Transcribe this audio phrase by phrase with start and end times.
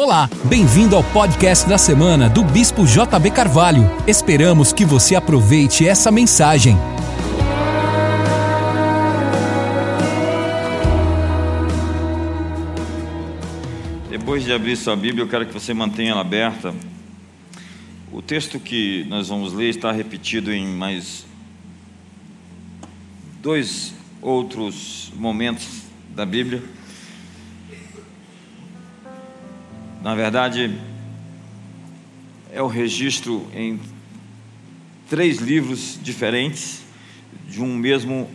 [0.00, 3.82] Olá, bem-vindo ao podcast da semana do Bispo JB Carvalho.
[4.06, 6.76] Esperamos que você aproveite essa mensagem.
[14.08, 16.72] Depois de abrir sua Bíblia, eu quero que você mantenha ela aberta.
[18.12, 21.26] O texto que nós vamos ler está repetido em mais
[23.42, 25.66] dois outros momentos
[26.14, 26.62] da Bíblia.
[30.00, 30.78] Na verdade,
[32.52, 33.80] é o registro em
[35.10, 36.82] três livros diferentes
[37.48, 38.30] de um mesmo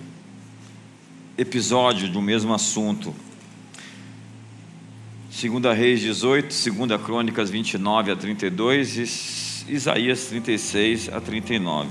[1.37, 3.15] episódio, de um mesmo assunto.
[5.31, 11.89] Segunda Reis 18, Segunda Crônicas 29 a 32 e Isaías 36 a 39.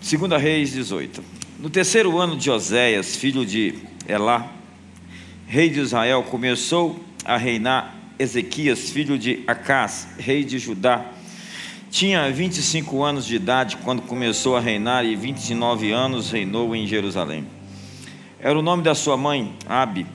[0.00, 1.22] Segunda Reis 18.
[1.60, 4.50] No terceiro ano de Oséias, filho de Elá,
[5.46, 11.06] rei de Israel, começou a reinar Ezequias, filho de Acás, rei de Judá.
[11.90, 17.46] Tinha 25 anos de idade quando começou a reinar e 29 anos reinou em Jerusalém.
[18.38, 20.06] Era o nome da sua mãe, Abi,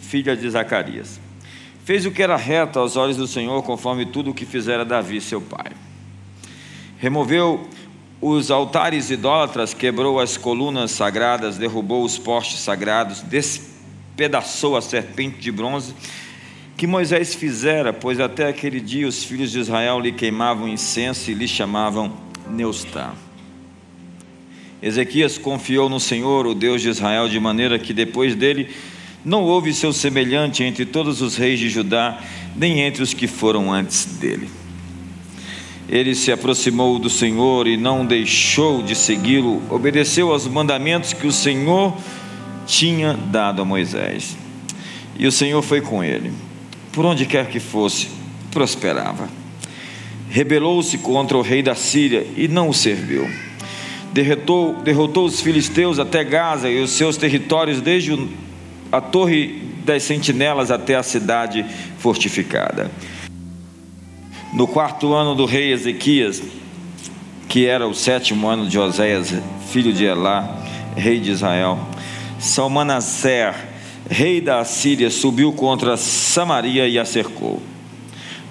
[0.00, 1.20] filha de Zacarias.
[1.84, 5.20] Fez o que era reto aos olhos do Senhor, conforme tudo o que fizera Davi,
[5.20, 5.72] seu pai.
[6.98, 7.68] Removeu
[8.20, 15.52] os altares idólatras, quebrou as colunas sagradas, derrubou os postes sagrados, despedaçou a serpente de
[15.52, 15.94] bronze
[16.76, 21.34] que Moisés fizera, pois até aquele dia os filhos de Israel lhe queimavam incenso e
[21.34, 22.12] lhe chamavam
[22.50, 23.14] Neustá.
[24.82, 28.68] Ezequias confiou no Senhor, o Deus de Israel, de maneira que depois dele
[29.24, 32.20] não houve seu semelhante entre todos os reis de Judá,
[32.54, 34.50] nem entre os que foram antes dele.
[35.88, 41.32] Ele se aproximou do Senhor e não deixou de segui-lo, obedeceu aos mandamentos que o
[41.32, 41.94] Senhor
[42.66, 44.36] tinha dado a Moisés.
[45.18, 46.32] E o Senhor foi com ele.
[46.92, 48.08] Por onde quer que fosse,
[48.50, 49.28] prosperava.
[50.30, 53.28] Rebelou-se contra o rei da Síria e não o serviu.
[54.12, 58.28] Derrotou, derrotou os filisteus até Gaza e os seus territórios, desde
[58.90, 61.64] a torre das sentinelas até a cidade
[61.98, 62.90] fortificada.
[64.54, 66.40] No quarto ano do rei Ezequias,
[67.48, 69.34] que era o sétimo ano de Oséias,
[69.68, 70.62] filho de Elá,
[70.94, 71.76] rei de Israel,
[72.38, 73.52] Salmanaser,
[74.08, 77.60] rei da Assíria, subiu contra Samaria e a cercou.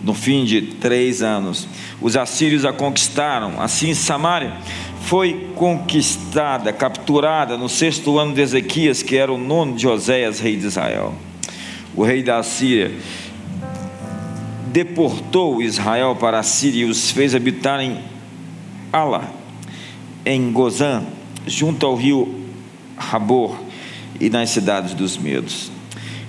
[0.03, 1.69] No fim de três anos,
[2.02, 3.62] os assírios a conquistaram.
[3.62, 4.58] Assim, Samaria
[5.03, 10.58] foi conquistada, capturada no sexto ano de Ezequias, que era o nono de Oséias, rei
[10.58, 11.16] de Israel.
[11.96, 12.91] O rei da Assíria
[14.73, 18.00] deportou Israel para a Síria e os fez habitar em
[18.91, 19.31] Ala,
[20.25, 21.03] em Gozã,
[21.45, 22.41] junto ao rio
[22.97, 23.56] Rabor
[24.19, 25.72] e nas cidades dos medos.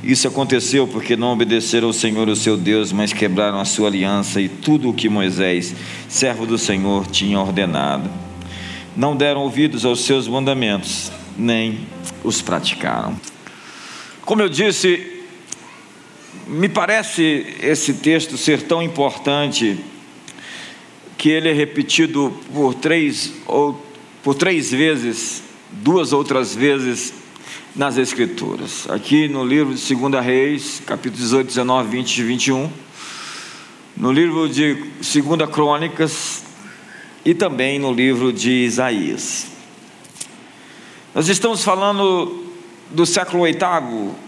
[0.02, 4.42] Isso aconteceu porque não obedeceram ao Senhor, o seu Deus, mas quebraram a sua aliança
[4.42, 5.74] e tudo o que Moisés,
[6.06, 8.10] servo do Senhor, tinha ordenado.
[8.94, 11.78] Não deram ouvidos aos seus mandamentos, nem
[12.22, 13.16] os praticaram.
[14.26, 15.13] Como eu disse,
[16.46, 19.78] me parece esse texto ser tão importante
[21.16, 23.82] que ele é repetido por três ou
[24.22, 27.14] por três vezes, duas outras vezes
[27.74, 28.88] nas Escrituras.
[28.90, 32.72] Aqui no livro de 2 Reis, capítulo 18, 19, 20 e 21.
[33.96, 36.42] No livro de 2 Crônicas
[37.24, 39.46] e também no livro de Isaías.
[41.14, 42.44] Nós estamos falando
[42.90, 44.23] do século oitavo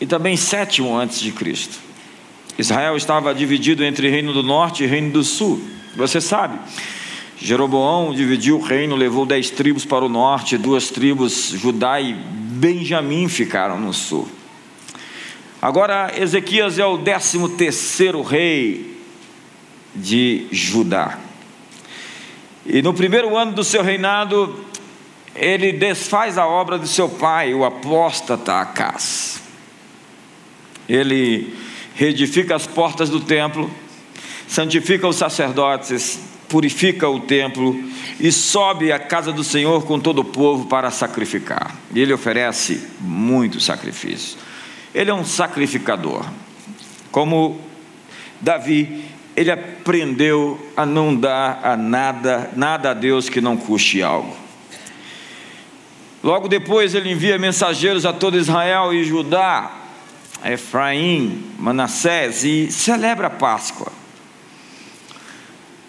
[0.00, 1.78] e também sétimo antes de Cristo.
[2.58, 5.62] Israel estava dividido entre reino do norte e reino do sul.
[5.94, 6.58] Você sabe,
[7.38, 13.28] Jeroboão dividiu o reino, levou dez tribos para o norte, duas tribos, Judá e Benjamim,
[13.28, 14.28] ficaram no sul.
[15.60, 18.98] Agora, Ezequias é o décimo terceiro rei
[19.94, 21.18] de Judá.
[22.64, 24.64] E no primeiro ano do seu reinado,
[25.34, 29.49] ele desfaz a obra de seu pai, o apóstata Acás
[30.90, 31.54] ele
[31.94, 33.70] reedifica as portas do templo,
[34.48, 37.80] santifica os sacerdotes, purifica o templo
[38.18, 41.76] e sobe à casa do Senhor com todo o povo para sacrificar.
[41.94, 44.36] E ele oferece muito sacrifício.
[44.92, 46.26] Ele é um sacrificador.
[47.12, 47.60] Como
[48.40, 49.04] Davi,
[49.36, 54.36] ele aprendeu a não dar a nada, nada a Deus que não custe algo.
[56.20, 59.79] Logo depois ele envia mensageiros a todo Israel e Judá
[60.44, 63.92] Efraim, Manassés e celebra a Páscoa.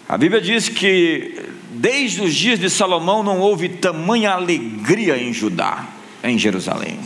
[0.08, 5.86] A Bíblia diz que desde os dias de Salomão não houve tamanha alegria em Judá,
[6.22, 6.98] em Jerusalém.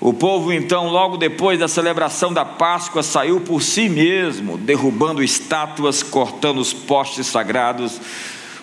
[0.00, 6.02] O povo, então, logo depois da celebração da Páscoa, saiu por si mesmo, derrubando estátuas,
[6.02, 8.00] cortando os postes sagrados,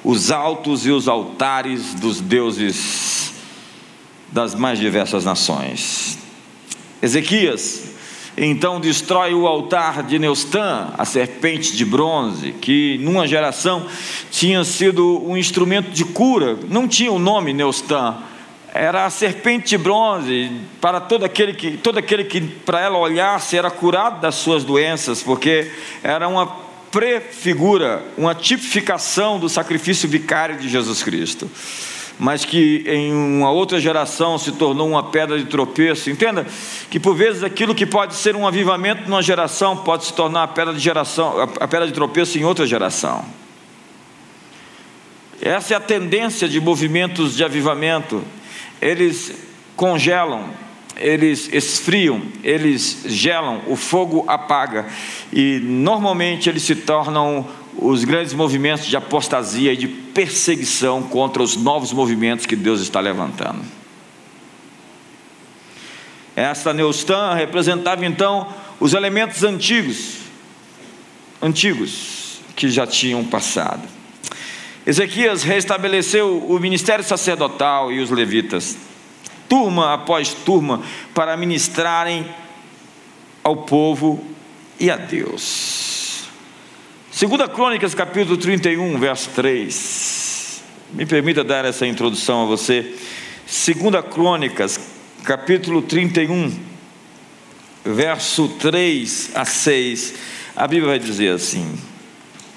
[0.04, 3.34] os altos e os altares dos deuses
[4.32, 6.25] das mais diversas nações.
[7.02, 7.96] Ezequias,
[8.38, 13.86] então, destrói o altar de Neustã, a serpente de bronze, que numa geração
[14.30, 18.18] tinha sido um instrumento de cura, não tinha o nome Neustã
[18.76, 20.52] era a serpente de bronze
[20.82, 25.24] para todo aquele que, todo aquele que para ela olhasse era curado das suas doenças,
[25.24, 25.72] porque
[26.04, 26.46] era uma
[26.92, 31.50] prefigura, uma tipificação do sacrifício vicário de Jesus Cristo.
[32.18, 36.10] Mas que em uma outra geração se tornou uma pedra de tropeço.
[36.10, 36.46] Entenda
[36.90, 40.48] que por vezes aquilo que pode ser um avivamento numa geração pode se tornar a
[40.48, 43.26] pedra de geração, a pedra de tropeço em outra geração.
[45.42, 48.24] Essa é a tendência de movimentos de avivamento
[48.82, 49.34] eles
[49.76, 50.50] congelam,
[50.98, 54.86] eles esfriam, eles gelam, o fogo apaga
[55.34, 57.46] e normalmente eles se tornam
[57.78, 63.00] os grandes movimentos de apostasia e de perseguição contra os novos movimentos que Deus está
[63.00, 63.62] levantando.
[66.36, 68.48] Esta Neustã representava então
[68.80, 70.18] os elementos antigos,
[71.42, 73.88] antigos que já tinham passado.
[74.86, 78.78] Ezequias restabeleceu o ministério sacerdotal e os levitas,
[79.48, 80.82] turma após turma,
[81.14, 82.26] para ministrarem
[83.44, 84.24] ao povo
[84.80, 85.95] e a Deus.
[87.16, 90.62] Segunda Crônicas, capítulo 31, verso 3.
[90.92, 92.94] Me permita dar essa introdução a você.
[93.48, 94.78] Segunda Crônicas,
[95.24, 96.52] capítulo 31,
[97.86, 100.14] verso 3 a 6.
[100.58, 101.80] A Bíblia vai dizer assim: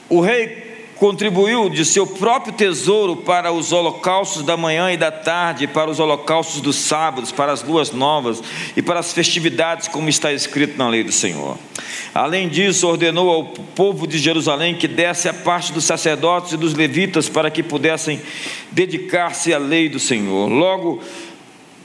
[0.09, 0.68] O rei
[0.99, 6.01] contribuiu de seu próprio tesouro para os holocaustos da manhã e da tarde, para os
[6.01, 8.43] holocaustos dos sábados, para as luas novas
[8.77, 11.57] e para as festividades, como está escrito na lei do Senhor.
[12.15, 16.75] Além disso, ordenou ao povo de Jerusalém que desse a parte dos sacerdotes e dos
[16.75, 18.21] levitas para que pudessem
[18.73, 20.49] dedicar-se à lei do Senhor.
[20.49, 21.01] Logo,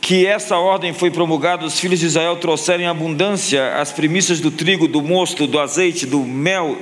[0.03, 4.51] que essa ordem foi promulgada, os filhos de Israel trouxeram em abundância as primícias do
[4.51, 6.77] trigo, do mosto, do azeite, do mel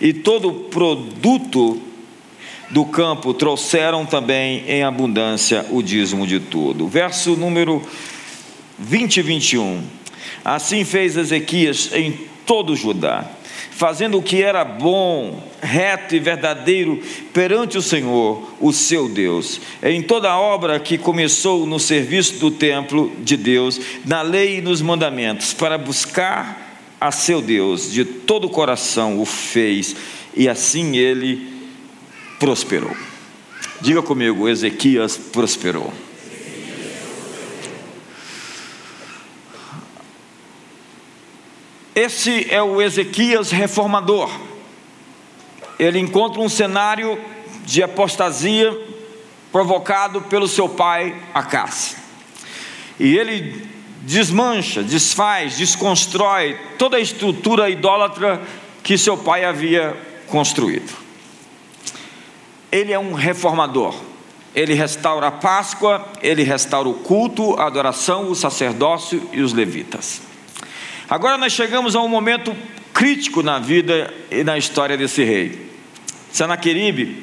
[0.00, 1.78] e todo o produto
[2.70, 6.88] do campo, trouxeram também em abundância o dízimo de tudo.
[6.88, 7.82] Verso número
[8.78, 9.82] 20 e 21.
[10.42, 13.30] Assim fez Ezequias em todo Judá
[13.76, 19.60] fazendo o que era bom, reto e verdadeiro perante o Senhor, o seu Deus.
[19.82, 24.62] Em toda a obra que começou no serviço do templo de Deus, na lei e
[24.62, 29.96] nos mandamentos, para buscar a seu Deus de todo o coração o fez,
[30.36, 31.52] e assim ele
[32.38, 32.96] prosperou.
[33.80, 35.92] Diga comigo, Ezequias prosperou.
[41.94, 44.28] Esse é o Ezequias reformador.
[45.78, 47.20] Ele encontra um cenário
[47.64, 48.76] de apostasia
[49.52, 51.96] provocado pelo seu pai Acás.
[52.98, 53.68] E ele
[54.02, 58.42] desmancha, desfaz, desconstrói toda a estrutura idólatra
[58.82, 59.96] que seu pai havia
[60.26, 60.92] construído.
[62.72, 63.94] Ele é um reformador.
[64.52, 70.33] Ele restaura a Páscoa, ele restaura o culto, a adoração, o sacerdócio e os levitas.
[71.08, 72.56] Agora nós chegamos a um momento
[72.92, 75.70] crítico na vida e na história desse rei.
[76.32, 77.22] Senaqueribe,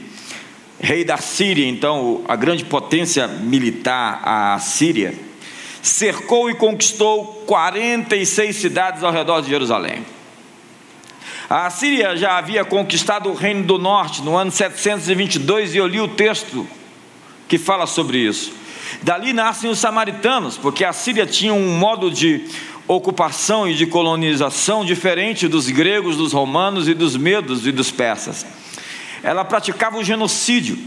[0.79, 5.15] rei da Síria, então a grande potência militar, a Síria,
[5.81, 10.05] cercou e conquistou 46 cidades ao redor de Jerusalém.
[11.49, 15.99] A Síria já havia conquistado o reino do norte no ano 722 e eu li
[15.99, 16.67] o texto
[17.47, 18.53] que fala sobre isso.
[19.01, 22.45] Dali nascem os samaritanos, porque a Síria tinha um modo de
[22.95, 28.45] ocupação e de colonização diferente dos gregos, dos romanos e dos medos e dos persas.
[29.23, 30.77] Ela praticava o genocídio.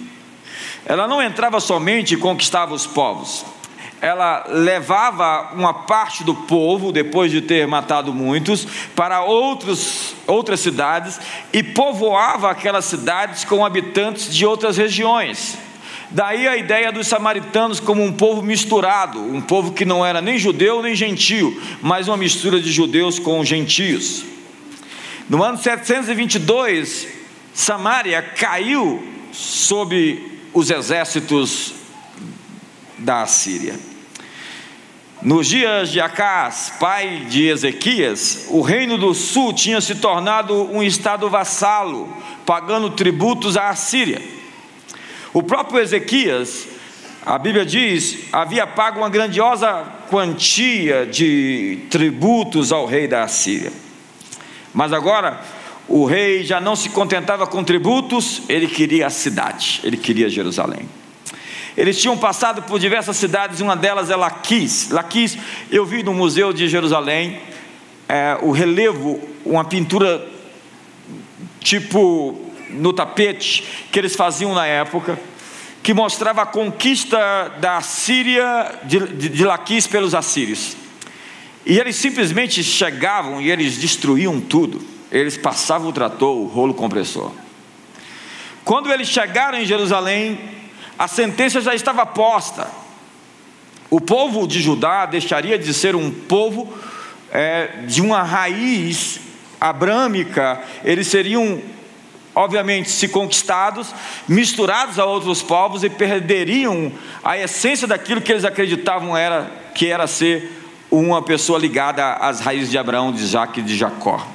[0.85, 3.45] Ela não entrava somente e conquistava os povos.
[4.03, 11.19] Ela levava uma parte do povo, depois de ter matado muitos, para outros, outras cidades
[11.55, 15.57] e povoava aquelas cidades com habitantes de outras regiões.
[16.15, 20.39] Daí a ideia dos samaritanos como um povo misturado, um povo que não era nem
[20.39, 24.25] judeu nem gentio, mas uma mistura de judeus com gentios.
[25.29, 27.09] No ano 722,
[27.53, 31.75] Samaria caiu sob os exércitos
[32.97, 33.75] da Assíria.
[35.21, 40.81] Nos dias de Acás, pai de Ezequias, o reino do sul tinha se tornado um
[40.81, 42.09] estado vassalo,
[42.47, 44.44] pagando tributos à Assíria.
[45.35, 46.69] O próprio Ezequias
[47.27, 53.73] A Bíblia diz: havia pago uma grandiosa quantia de tributos ao rei da Assíria.
[54.73, 55.41] Mas agora,
[55.89, 60.89] o rei já não se contentava com tributos, ele queria a cidade, ele queria Jerusalém.
[61.77, 64.91] Eles tinham passado por diversas cidades, uma delas é Laquis.
[64.91, 65.37] Laquis,
[65.69, 67.41] eu vi no Museu de Jerusalém
[68.09, 70.25] é, o relevo, uma pintura
[71.59, 72.44] tipo
[72.75, 75.19] no tapete que eles faziam na época,
[75.83, 77.19] que mostrava a conquista
[77.61, 80.77] da Síria de, de, de Laquis pelos assírios.
[81.67, 84.81] E eles simplesmente chegavam e eles destruíam tudo.
[85.11, 87.33] Eles passavam o trator, o rolo compressor.
[88.65, 90.41] Quando eles chegaram em Jerusalém,
[90.99, 92.71] a sentença já estava posta.
[93.91, 96.73] O povo de Judá deixaria de ser um povo
[97.31, 99.21] é, de uma raiz
[99.61, 101.61] abrâmica, eles seriam,
[102.35, 103.95] obviamente, se conquistados,
[104.29, 110.07] misturados a outros povos e perderiam a essência daquilo que eles acreditavam era que era
[110.07, 114.27] ser uma pessoa ligada às raízes de Abraão, de Isaac e de Jacó.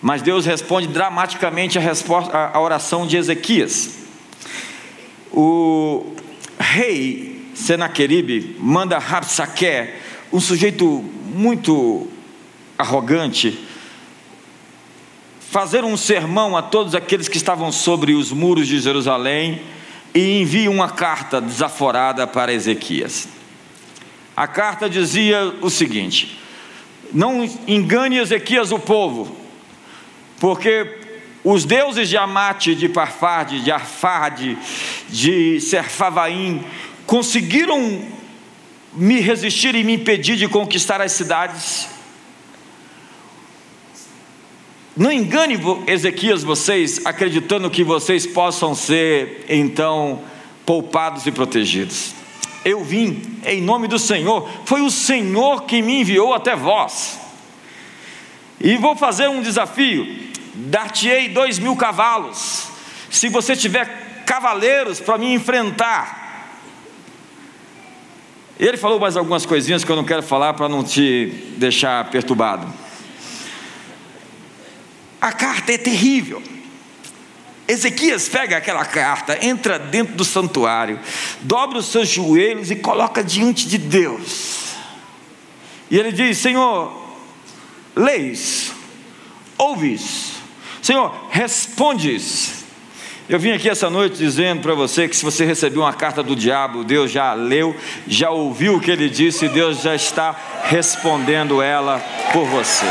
[0.00, 3.90] Mas Deus responde dramaticamente a, resposta, a oração de Ezequias.
[5.32, 6.14] O
[6.58, 9.90] rei Senaqueribe manda Rapsaque,
[10.32, 12.08] um sujeito muito
[12.76, 13.58] arrogante,
[15.54, 19.62] fazer um sermão a todos aqueles que estavam sobre os muros de Jerusalém
[20.12, 23.28] e envia uma carta desaforada para Ezequias.
[24.36, 26.40] A carta dizia o seguinte:
[27.12, 29.36] Não engane Ezequias o povo,
[30.40, 30.92] porque
[31.44, 34.58] os deuses de Amate, de Parfade, de Arfade,
[35.08, 36.64] de Serfavaim
[37.06, 38.02] conseguiram
[38.92, 41.93] me resistir e me impedir de conquistar as cidades.
[44.96, 45.58] Não engane
[45.88, 50.22] Ezequias vocês, acreditando que vocês possam ser então
[50.64, 52.14] poupados e protegidos.
[52.64, 57.18] Eu vim em nome do Senhor, foi o Senhor que me enviou até vós.
[58.60, 60.06] E vou fazer um desafio:
[60.54, 62.68] dar-te-ei dois mil cavalos,
[63.10, 66.22] se você tiver cavaleiros para me enfrentar.
[68.58, 72.83] Ele falou mais algumas coisinhas que eu não quero falar para não te deixar perturbado.
[75.24, 76.42] A carta é terrível.
[77.66, 81.00] Ezequias pega aquela carta, entra dentro do santuário,
[81.40, 84.74] dobra os seus joelhos e coloca diante de Deus.
[85.90, 86.92] E ele diz: Senhor,
[87.96, 88.70] leis,
[89.56, 90.32] ouves,
[90.82, 92.62] Senhor, respondes.
[93.26, 96.36] Eu vim aqui essa noite dizendo para você que se você recebeu uma carta do
[96.36, 97.74] diabo, Deus já leu,
[98.06, 101.98] já ouviu o que ele disse, Deus já está respondendo ela
[102.30, 102.84] por você.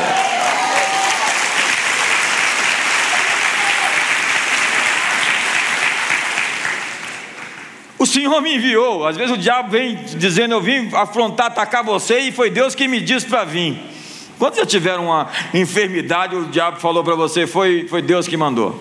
[8.03, 9.07] O Senhor me enviou.
[9.07, 12.85] Às vezes o diabo vem dizendo: Eu vim afrontar, atacar você, e foi Deus que
[12.85, 13.79] me disse para vir.
[14.37, 18.77] Quando já tiveram uma enfermidade, o diabo falou para você: foi, foi Deus que mandou.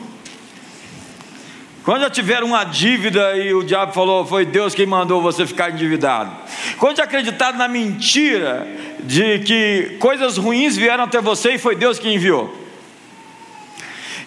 [1.85, 5.71] Quando já tiveram uma dívida e o diabo falou: foi Deus que mandou você ficar
[5.71, 6.33] endividado.
[6.79, 8.67] Quando já acreditaram na mentira
[9.05, 12.52] de que coisas ruins vieram até você e foi Deus que enviou.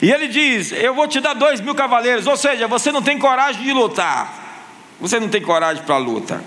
[0.02, 3.20] E ele diz: Eu vou te dar dois mil cavaleiros, ou seja, você não tem
[3.20, 4.45] coragem de lutar.
[5.00, 6.44] Você não tem coragem para a luta.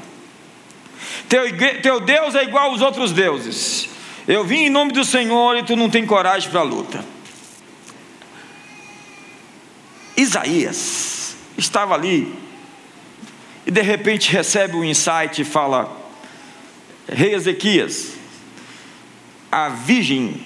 [1.28, 1.45] Teu,
[1.83, 3.88] teu Deus é igual aos outros deuses.
[4.26, 7.05] Eu vim em nome do Senhor e tu não tem coragem para a luta.
[10.17, 12.35] Isaías estava ali
[13.67, 15.97] e de repente recebe um insight e fala:
[17.09, 18.14] Rei Ezequias,
[19.52, 20.43] a virgem,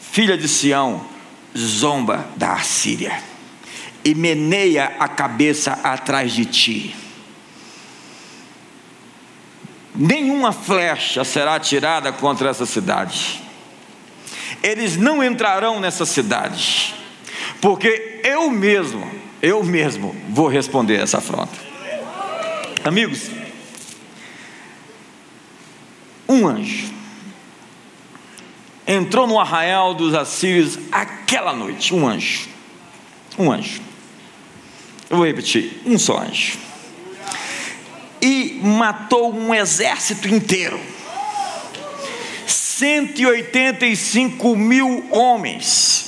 [0.00, 1.06] filha de Sião,
[1.56, 3.22] zomba da Assíria
[4.04, 7.03] e meneia a cabeça atrás de ti
[9.94, 13.40] nenhuma flecha será atirada contra essa cidade.
[14.62, 16.94] Eles não entrarão nessa cidade,
[17.60, 19.08] porque eu mesmo,
[19.40, 21.52] eu mesmo vou responder essa afronta.
[22.82, 23.30] Amigos,
[26.28, 26.92] um anjo
[28.86, 32.48] entrou no arraial dos assírios aquela noite, um anjo.
[33.38, 33.80] Um anjo.
[35.08, 36.63] Eu vou repetir, um só anjo
[38.64, 40.80] matou um exército inteiro
[42.46, 46.04] 185 mil homens.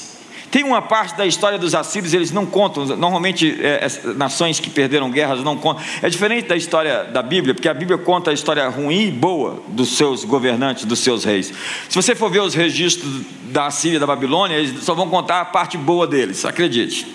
[0.51, 4.71] Tem uma parte da história dos assírios, eles não contam, normalmente é, é, nações que
[4.71, 5.85] perderam guerras não contam.
[6.01, 9.63] É diferente da história da Bíblia, porque a Bíblia conta a história ruim e boa
[9.69, 11.53] dos seus governantes, dos seus reis.
[11.89, 15.41] Se você for ver os registros da Síria e da Babilônia, eles só vão contar
[15.41, 17.07] a parte boa deles, acredite.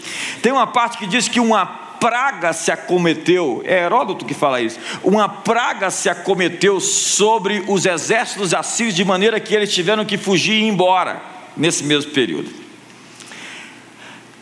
[0.41, 4.79] Tem uma parte que diz que uma praga se acometeu, é Heródoto que fala isso,
[5.03, 10.53] uma praga se acometeu sobre os exércitos assírios, de maneira que eles tiveram que fugir
[10.53, 11.21] e ir embora
[11.55, 12.49] nesse mesmo período.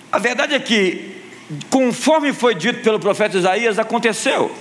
[0.10, 1.22] A verdade é que,
[1.70, 4.56] conforme foi dito pelo profeta Isaías, aconteceu.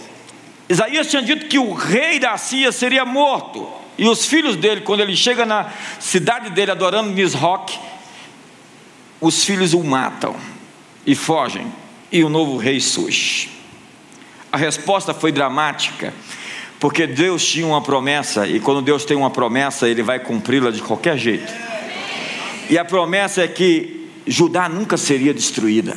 [0.68, 5.00] Isaías tinha dito que o rei da Síria seria morto, e os filhos dele, quando
[5.00, 7.78] ele chega na cidade dele adorando Nisroch,
[9.20, 10.34] os filhos o matam
[11.06, 11.72] e fogem,
[12.10, 13.50] e o novo rei surge.
[14.50, 16.12] A resposta foi dramática,
[16.80, 20.80] porque Deus tinha uma promessa, e quando Deus tem uma promessa, Ele vai cumpri-la de
[20.80, 21.52] qualquer jeito.
[22.70, 25.96] E a promessa é que Judá nunca seria destruída,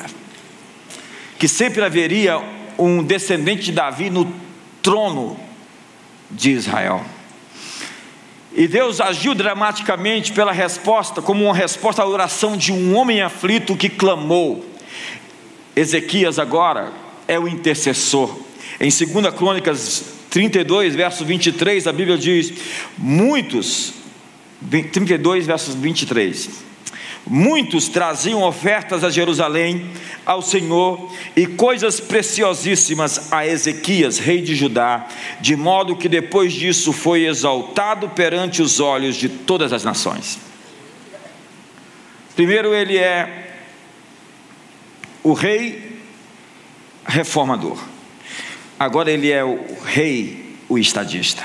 [1.38, 2.42] que sempre haveria
[2.78, 4.34] um descendente de Davi no
[4.82, 5.40] trono
[6.30, 7.04] de Israel.
[8.54, 13.78] E Deus agiu dramaticamente pela resposta, como uma resposta à oração de um homem aflito
[13.78, 14.66] que clamou.
[15.76, 16.92] Ezequias agora
[17.28, 18.36] é o intercessor.
[18.80, 22.54] Em 2 Crônicas 32, verso 23, a Bíblia diz:
[22.98, 23.94] Muitos,
[24.92, 26.72] 32, versos 23
[27.26, 29.92] Muitos traziam ofertas a Jerusalém,
[30.26, 35.08] ao Senhor, e coisas preciosíssimas a Ezequias, rei de Judá,
[35.40, 40.40] de modo que depois disso foi exaltado perante os olhos de todas as nações.
[42.36, 43.51] Primeiro, ele é
[45.24, 46.00] o rei
[47.06, 47.78] reformador,
[48.80, 51.44] agora, ele é o rei, o estadista.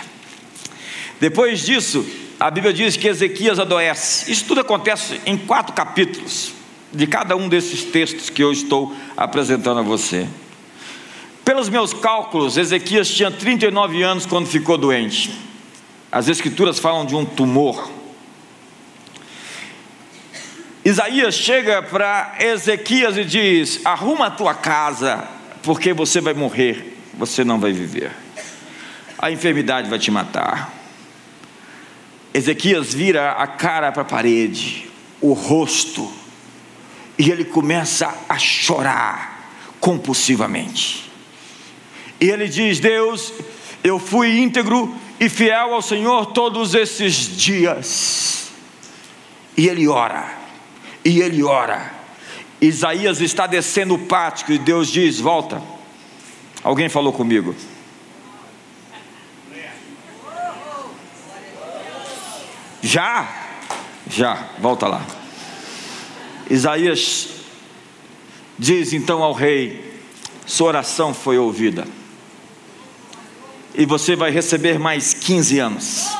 [1.20, 2.04] Depois disso,
[2.38, 4.30] a Bíblia diz que Ezequias adoece.
[4.30, 6.52] Isso tudo acontece em quatro capítulos,
[6.92, 10.26] de cada um desses textos que eu estou apresentando a você.
[11.44, 15.32] Pelos meus cálculos, Ezequias tinha 39 anos quando ficou doente.
[16.10, 17.90] As Escrituras falam de um tumor.
[20.86, 25.26] Isaías chega para Ezequias e diz: Arruma a tua casa,
[25.60, 28.12] porque você vai morrer, você não vai viver.
[29.18, 30.72] A enfermidade vai te matar.
[32.32, 34.88] Ezequias vira a cara para a parede,
[35.20, 36.08] o rosto,
[37.18, 41.10] e ele começa a chorar compulsivamente.
[42.20, 43.32] E ele diz: Deus,
[43.82, 48.52] eu fui íntegro e fiel ao Senhor todos esses dias.
[49.56, 50.45] E ele ora,
[51.06, 51.94] e ele ora.
[52.60, 55.62] Isaías está descendo o pátio e Deus diz: Volta.
[56.64, 57.54] Alguém falou comigo.
[62.82, 63.28] Já?
[64.08, 65.06] Já, volta lá.
[66.50, 67.28] Isaías
[68.58, 70.00] diz então ao rei:
[70.44, 71.86] Sua oração foi ouvida,
[73.76, 76.16] e você vai receber mais 15 anos.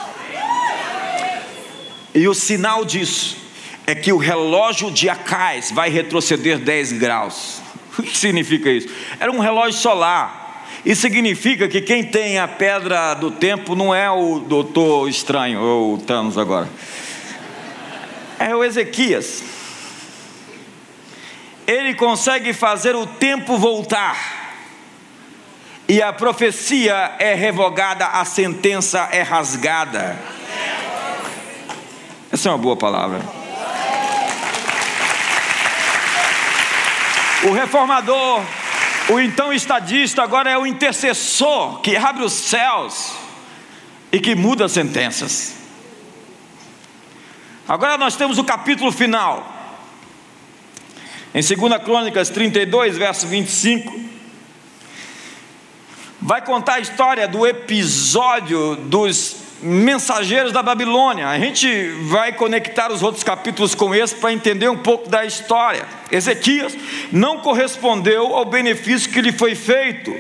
[2.14, 3.45] E o sinal disso
[3.86, 7.62] é que o relógio de Acais vai retroceder 10 graus.
[7.98, 8.88] O que significa isso?
[9.18, 10.66] Era um relógio solar.
[10.84, 15.94] Isso significa que quem tem a pedra do tempo não é o doutor estranho, ou
[15.94, 16.68] o Thanos agora.
[18.38, 19.42] É o Ezequias.
[21.66, 24.36] Ele consegue fazer o tempo voltar.
[25.88, 30.18] E a profecia é revogada, a sentença é rasgada.
[32.30, 33.45] Essa é uma boa palavra.
[37.46, 38.42] O reformador
[39.08, 43.14] o então estadista agora é o intercessor que abre os céus
[44.10, 45.54] e que muda sentenças.
[47.68, 49.54] Agora nós temos o capítulo final.
[51.32, 54.00] Em 2 Crônicas 32, verso 25,
[56.20, 61.28] vai contar a história do episódio dos mensageiros da Babilônia.
[61.28, 65.86] A gente vai conectar os outros capítulos com esse para entender um pouco da história.
[66.10, 66.76] Ezequias
[67.10, 70.14] não correspondeu ao benefício que lhe foi feito,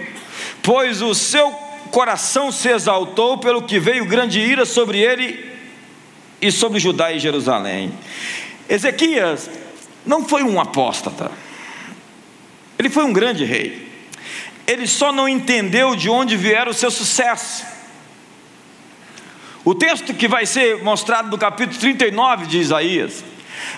[0.62, 1.50] pois o seu
[1.90, 5.52] coração se exaltou, pelo que veio grande ira sobre ele
[6.40, 7.92] e sobre Judá e Jerusalém.
[8.68, 9.48] Ezequias
[10.04, 11.30] não foi um apóstata,
[12.78, 13.86] ele foi um grande rei.
[14.66, 17.64] Ele só não entendeu de onde viera o seu sucesso.
[19.66, 23.24] O texto que vai ser mostrado no capítulo 39 de Isaías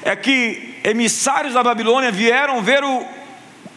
[0.03, 3.07] é que emissários da Babilônia vieram ver o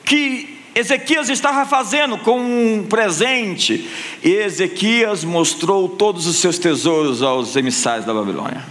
[0.04, 3.90] que Ezequias estava fazendo com um presente,
[4.22, 8.62] e Ezequias mostrou todos os seus tesouros aos emissários da Babilônia.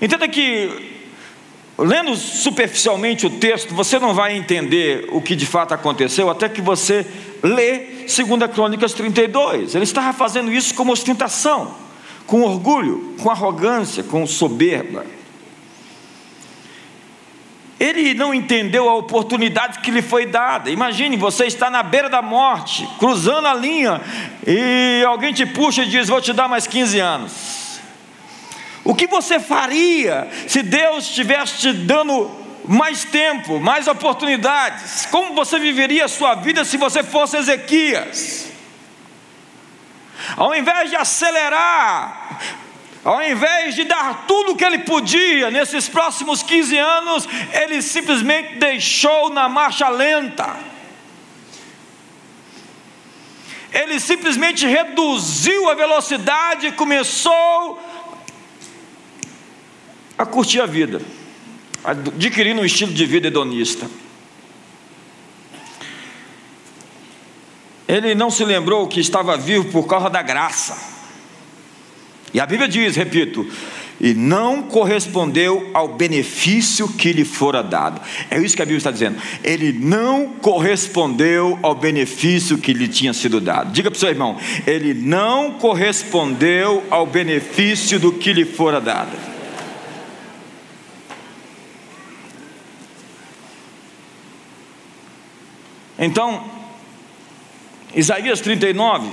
[0.00, 0.98] Entenda que,
[1.78, 6.60] lendo superficialmente o texto, você não vai entender o que de fato aconteceu, até que
[6.60, 7.06] você
[7.44, 8.16] lê 2
[8.52, 9.76] Crônicas 32.
[9.76, 11.91] Ele estava fazendo isso como ostentação
[12.26, 15.04] com orgulho, com arrogância, com soberba.
[17.82, 20.70] Ele não entendeu a oportunidade que lhe foi dada.
[20.70, 24.00] Imagine, você está na beira da morte, cruzando a linha,
[24.46, 27.80] e alguém te puxa e diz: Vou te dar mais 15 anos.
[28.84, 32.30] O que você faria se Deus estivesse te dando
[32.64, 35.06] mais tempo, mais oportunidades?
[35.06, 38.51] Como você viveria a sua vida se você fosse Ezequias?
[40.36, 42.40] Ao invés de acelerar,
[43.04, 48.58] ao invés de dar tudo o que ele podia nesses próximos 15 anos, ele simplesmente
[48.58, 50.56] deixou na marcha lenta.
[53.72, 57.82] Ele simplesmente reduziu a velocidade e começou
[60.16, 61.00] a curtir a vida,
[61.82, 63.90] adquirindo um estilo de vida hedonista.
[67.92, 70.74] Ele não se lembrou que estava vivo por causa da graça.
[72.32, 73.46] E a Bíblia diz, repito,
[74.00, 78.00] e não correspondeu ao benefício que lhe fora dado.
[78.30, 79.20] É isso que a Bíblia está dizendo.
[79.44, 83.70] Ele não correspondeu ao benefício que lhe tinha sido dado.
[83.72, 89.12] Diga para o seu irmão: ele não correspondeu ao benefício do que lhe fora dado.
[95.98, 96.61] Então,
[97.94, 99.08] Isaías 39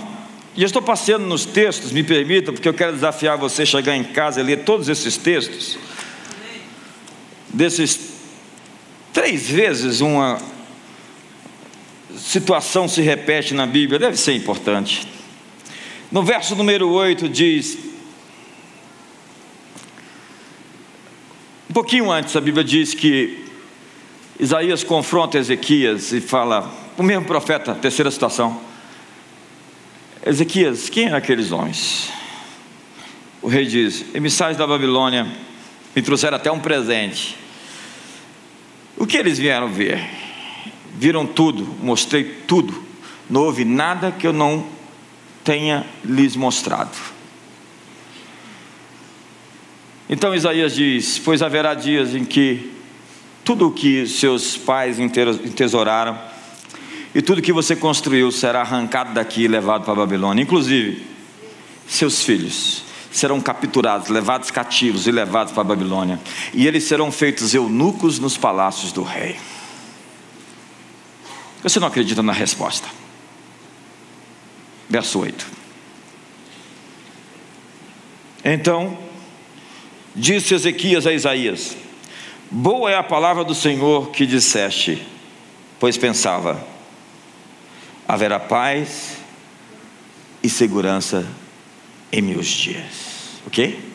[0.55, 3.95] e eu estou passeando nos textos, me permita, porque eu quero desafiar você a chegar
[3.95, 5.77] em casa e ler todos esses textos.
[7.53, 7.99] Desses
[9.13, 10.37] três vezes uma
[12.17, 15.07] situação se repete na Bíblia, deve ser importante.
[16.11, 17.77] No verso número 8 diz:
[21.69, 23.45] Um pouquinho antes a Bíblia diz que
[24.39, 28.68] Isaías confronta Ezequias e fala, o mesmo profeta, terceira situação.
[30.25, 32.09] Ezequias, quem eram aqueles homens?
[33.41, 35.25] O rei diz: emissários da Babilônia
[35.95, 37.37] me trouxeram até um presente.
[38.97, 40.05] O que eles vieram ver?
[40.95, 42.83] Viram tudo, mostrei tudo.
[43.29, 44.65] Não houve nada que eu não
[45.43, 46.97] tenha lhes mostrado.
[50.09, 52.73] Então Isaías diz: Pois haverá dias em que
[53.45, 56.28] tudo o que seus pais entesouraram
[57.13, 61.05] e tudo que você construiu será arrancado daqui e levado para a Babilônia, inclusive
[61.87, 66.19] seus filhos serão capturados, levados cativos e levados para a Babilônia,
[66.53, 69.35] e eles serão feitos eunucos nos palácios do rei.
[71.63, 72.87] Você não acredita na resposta?
[74.87, 75.45] Verso 8.
[78.45, 78.97] Então,
[80.15, 81.75] disse Ezequias a Isaías:
[82.49, 85.05] Boa é a palavra do Senhor que disseste,
[85.79, 86.65] pois pensava,
[88.09, 89.17] haverá paz
[90.41, 91.27] e segurança
[92.11, 93.39] em meus dias.
[93.45, 93.87] Ok?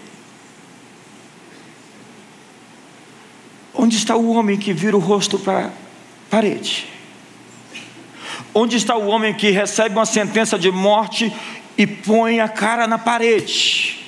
[3.75, 5.71] Onde está o homem que vira o rosto para a
[6.31, 6.87] parede?
[8.55, 11.33] Onde está o homem que recebe uma sentença de morte
[11.77, 14.04] e põe a cara na parede?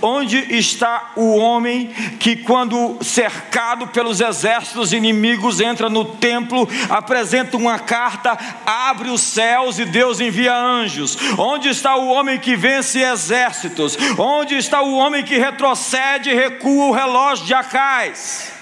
[0.00, 1.88] Onde está o homem
[2.18, 9.78] que, quando cercado pelos exércitos inimigos, entra no templo, apresenta uma carta, abre os céus
[9.78, 11.16] e Deus envia anjos?
[11.38, 13.96] Onde está o homem que vence exércitos?
[14.18, 18.52] Onde está o homem que retrocede e recua o relógio de Acais?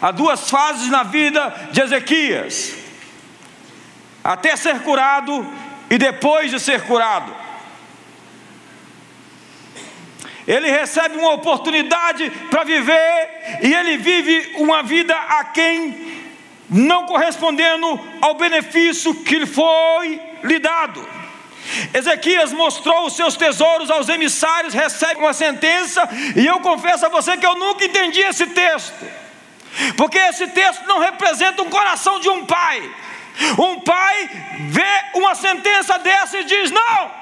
[0.00, 2.74] Há duas fases na vida de Ezequias:
[4.22, 5.46] até ser curado
[5.90, 7.47] e depois de ser curado.
[10.48, 16.08] Ele recebe uma oportunidade para viver e ele vive uma vida a quem
[16.70, 21.06] não correspondendo ao benefício que lhe foi lhe dado.
[21.92, 27.36] Ezequias mostrou os seus tesouros aos emissários, recebe uma sentença, e eu confesso a você
[27.36, 29.06] que eu nunca entendi esse texto,
[29.98, 32.90] porque esse texto não representa um coração de um pai.
[33.58, 34.30] Um pai
[34.70, 37.17] vê uma sentença dessa e diz: Não,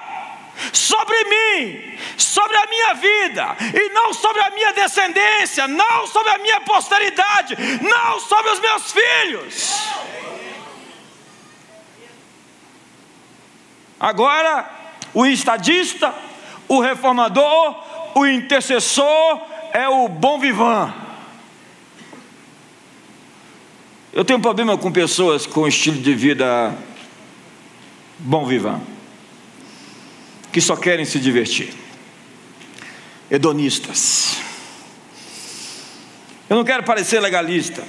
[0.73, 6.39] sobre mim, sobre a minha vida, e não sobre a minha descendência, não sobre a
[6.39, 9.89] minha posteridade, não sobre os meus filhos.
[13.99, 14.69] Agora,
[15.15, 16.15] o estadista,
[16.69, 17.83] o reformador,
[18.15, 19.41] o intercessor
[19.73, 20.93] é o bom vivant.
[24.13, 26.75] Eu tenho um problema com pessoas com estilo de vida
[28.19, 28.96] bom vivant
[30.57, 31.69] que só querem se divertir.
[33.31, 34.39] Hedonistas.
[36.49, 37.85] Eu não quero parecer legalista,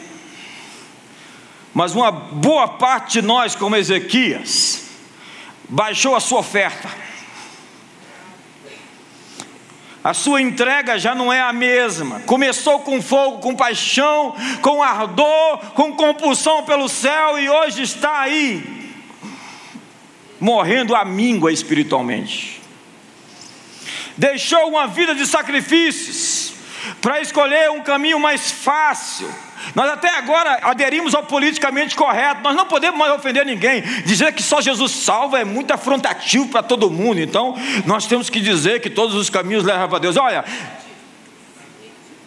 [1.74, 4.84] mas uma boa parte de nós, como Ezequias,
[5.70, 6.90] baixou a sua oferta.
[10.04, 12.20] A sua entrega já não é a mesma.
[12.26, 18.77] Começou com fogo, com paixão, com ardor, com compulsão pelo céu e hoje está aí,
[20.40, 22.62] morrendo à míngua espiritualmente.
[24.18, 26.54] Deixou uma vida de sacrifícios
[27.02, 29.30] para escolher um caminho mais fácil
[29.76, 33.82] nós até agora aderimos ao politicamente correto, nós não podemos mais ofender ninguém.
[34.06, 38.40] Dizer que só Jesus salva é muito afrontativo para todo mundo, então nós temos que
[38.40, 40.18] dizer que todos os caminhos levam para Deus.
[40.18, 40.44] Olha,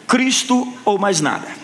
[0.06, 1.59] Cristo ou mais nada.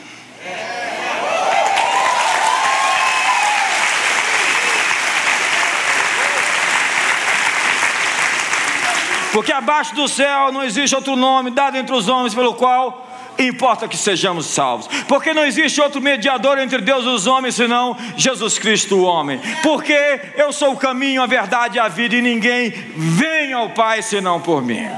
[9.36, 13.06] Porque abaixo do céu não existe outro nome dado entre os homens pelo qual
[13.38, 17.94] importa que sejamos salvos, porque não existe outro mediador entre Deus e os homens senão
[18.16, 19.38] Jesus Cristo, o homem.
[19.62, 24.00] Porque eu sou o caminho, a verdade e a vida, e ninguém vem ao Pai
[24.00, 24.88] senão por mim.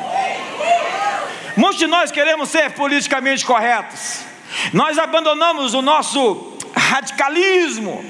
[1.56, 4.20] Muitos de nós queremos ser politicamente corretos,
[4.72, 8.04] nós abandonamos o nosso radicalismo,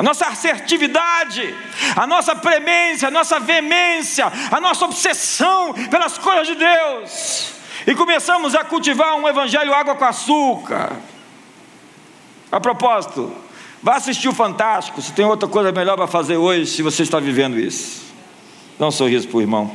[0.00, 1.54] a nossa assertividade,
[1.94, 7.52] a nossa premência, a nossa veemência, a nossa obsessão pelas coisas de Deus
[7.86, 10.96] e começamos a cultivar um evangelho água com açúcar.
[12.50, 13.30] A propósito,
[13.82, 17.20] vá assistir o Fantástico, se tem outra coisa melhor para fazer hoje, se você está
[17.20, 18.06] vivendo isso.
[18.78, 19.70] Dá um sorriso para o irmão.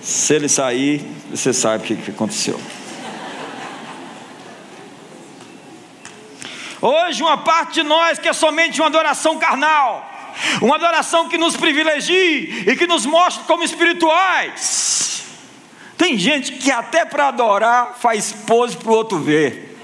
[0.00, 2.58] Se ele sair, você sabe o que aconteceu.
[6.82, 10.04] Hoje, uma parte de nós quer somente uma adoração carnal,
[10.60, 15.22] uma adoração que nos privilegie e que nos mostre como espirituais.
[15.96, 19.78] Tem gente que até para adorar faz pose para o outro ver.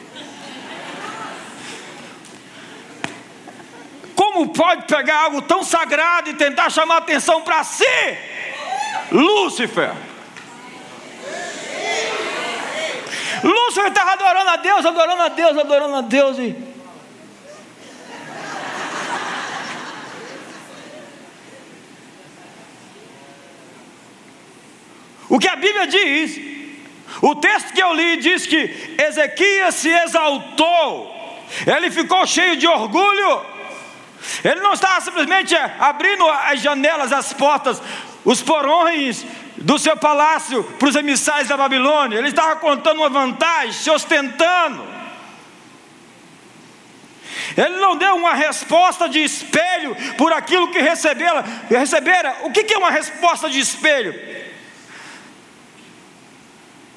[4.16, 7.84] Como pode pegar algo tão sagrado e tentar chamar atenção para si?
[9.12, 9.92] Lúcifer.
[13.44, 16.67] Lúcifer estava adorando a Deus, adorando a Deus, adorando a Deus e
[25.28, 26.40] O que a Bíblia diz,
[27.20, 31.14] o texto que eu li diz que Ezequias se exaltou,
[31.66, 33.42] ele ficou cheio de orgulho,
[34.44, 37.80] ele não estava simplesmente abrindo as janelas, as portas,
[38.24, 39.24] os porões
[39.56, 44.98] do seu palácio para os emissários da Babilônia, ele estava contando uma vantagem, se ostentando.
[47.56, 51.44] Ele não deu uma resposta de espelho por aquilo que recebera.
[51.68, 52.36] recebera.
[52.42, 54.37] O que é uma resposta de espelho?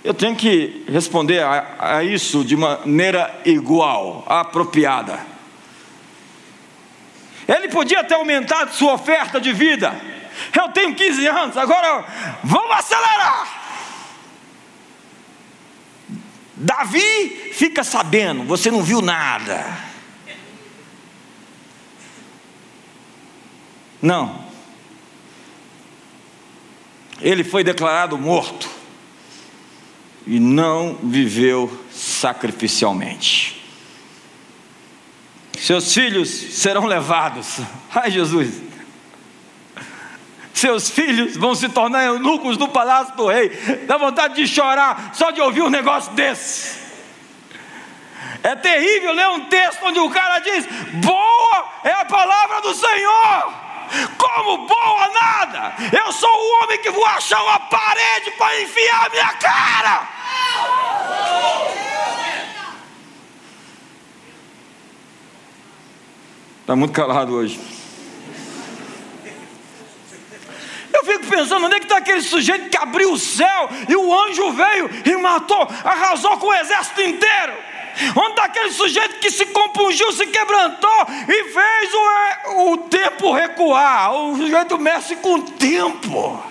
[0.03, 5.19] Eu tenho que responder a, a isso de maneira igual, apropriada.
[7.47, 9.93] Ele podia ter aumentado sua oferta de vida.
[10.57, 12.05] Eu tenho 15 anos, agora
[12.43, 13.61] vamos acelerar.
[16.55, 19.77] Davi fica sabendo, você não viu nada.
[24.01, 24.45] Não.
[27.21, 28.80] Ele foi declarado morto
[30.25, 33.61] e não viveu sacrificialmente.
[35.59, 37.59] Seus filhos serão levados.
[37.93, 38.61] Ai, Jesus.
[40.53, 43.49] Seus filhos vão se tornar eunucos no palácio do rei.
[43.87, 46.81] Dá vontade de chorar só de ouvir um negócio desse.
[48.43, 50.65] É terrível ler um texto onde o cara diz:
[51.03, 53.60] Boa é a palavra do Senhor.
[54.17, 55.75] Como boa nada!
[55.91, 60.07] Eu sou o homem que vou achar uma parede para enfiar a minha cara!
[66.61, 67.59] Está muito calado hoje.
[70.93, 74.23] Eu fico pensando, onde é que está aquele sujeito que abriu o céu e o
[74.23, 77.70] anjo veio e matou, arrasou com o exército inteiro?
[78.15, 84.13] Onde está aquele sujeito que se compungiu, se quebrantou e fez o, o tempo recuar?
[84.13, 86.43] O sujeito mexe com o tempo.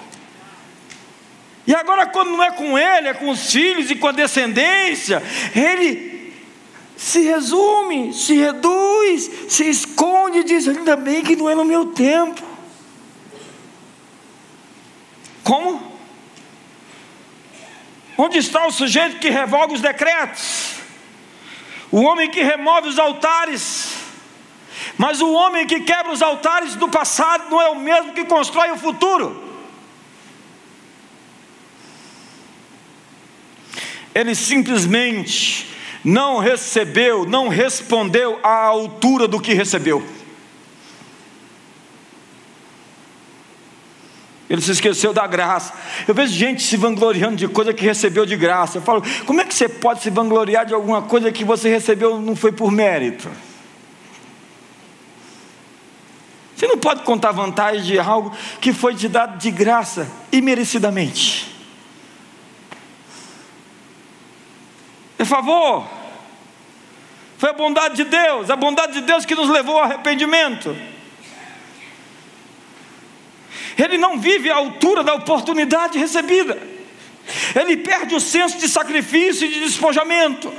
[1.67, 5.23] E agora, quando não é com ele, é com os filhos e com a descendência,
[5.55, 6.35] ele
[6.97, 11.87] se resume, se reduz, se esconde e diz: ainda bem que não é no meu
[11.87, 12.43] tempo.
[15.45, 15.91] Como?
[18.19, 20.80] Onde está o sujeito que revoga os decretos?
[21.91, 23.97] O homem que remove os altares.
[24.97, 28.71] Mas o homem que quebra os altares do passado não é o mesmo que constrói
[28.71, 29.51] o futuro.
[34.15, 35.69] Ele simplesmente
[36.05, 40.05] não recebeu, não respondeu à altura do que recebeu.
[44.51, 45.73] Ele se esqueceu da graça.
[46.09, 48.79] Eu vejo gente se vangloriando de coisa que recebeu de graça.
[48.79, 52.21] Eu falo, como é que você pode se vangloriar de alguma coisa que você recebeu
[52.21, 53.31] não foi por mérito?
[56.57, 61.55] Você não pode contar vantagem de algo que foi te dado de graça, imerecidamente.
[65.17, 65.87] É favor.
[67.39, 70.77] Foi a bondade de Deus, a bondade de Deus que nos levou ao arrependimento.
[73.79, 76.59] Ele não vive à altura da oportunidade recebida.
[77.55, 80.53] Ele perde o senso de sacrifício e de despojamento.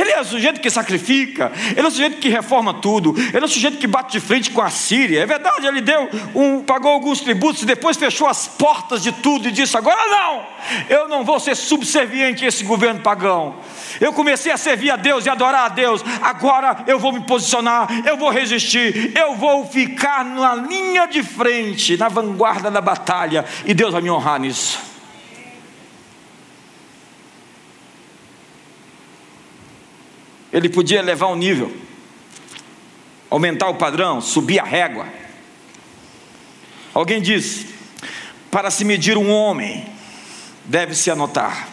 [0.00, 3.44] Ele é o sujeito que sacrifica, ele é o sujeito que reforma tudo, ele é
[3.44, 5.20] o sujeito que bate de frente com a Síria.
[5.20, 9.48] É verdade, ele deu um, pagou alguns tributos e depois fechou as portas de tudo
[9.48, 10.42] e disse: agora não,
[10.88, 13.56] eu não vou ser subserviente a esse governo pagão.
[14.00, 16.02] Eu comecei a servir a Deus e adorar a Deus.
[16.22, 21.98] Agora eu vou me posicionar, eu vou resistir, eu vou ficar na linha de frente,
[21.98, 24.89] na vanguarda da batalha, e Deus vai me honrar nisso.
[30.52, 31.74] Ele podia levar um nível,
[33.28, 35.06] aumentar o padrão, subir a régua.
[36.92, 37.66] Alguém diz:
[38.50, 39.86] para se medir um homem,
[40.64, 41.68] deve-se anotar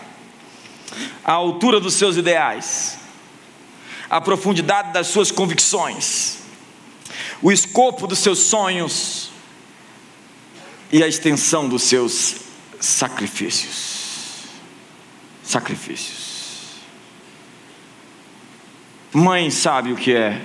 [1.23, 2.97] a altura dos seus ideais,
[4.09, 6.37] a profundidade das suas convicções,
[7.41, 9.31] o escopo dos seus sonhos
[10.91, 12.37] e a extensão dos seus
[12.79, 14.45] sacrifícios.
[15.43, 16.26] Sacrifícios.
[19.19, 20.39] Mãe sabe o que é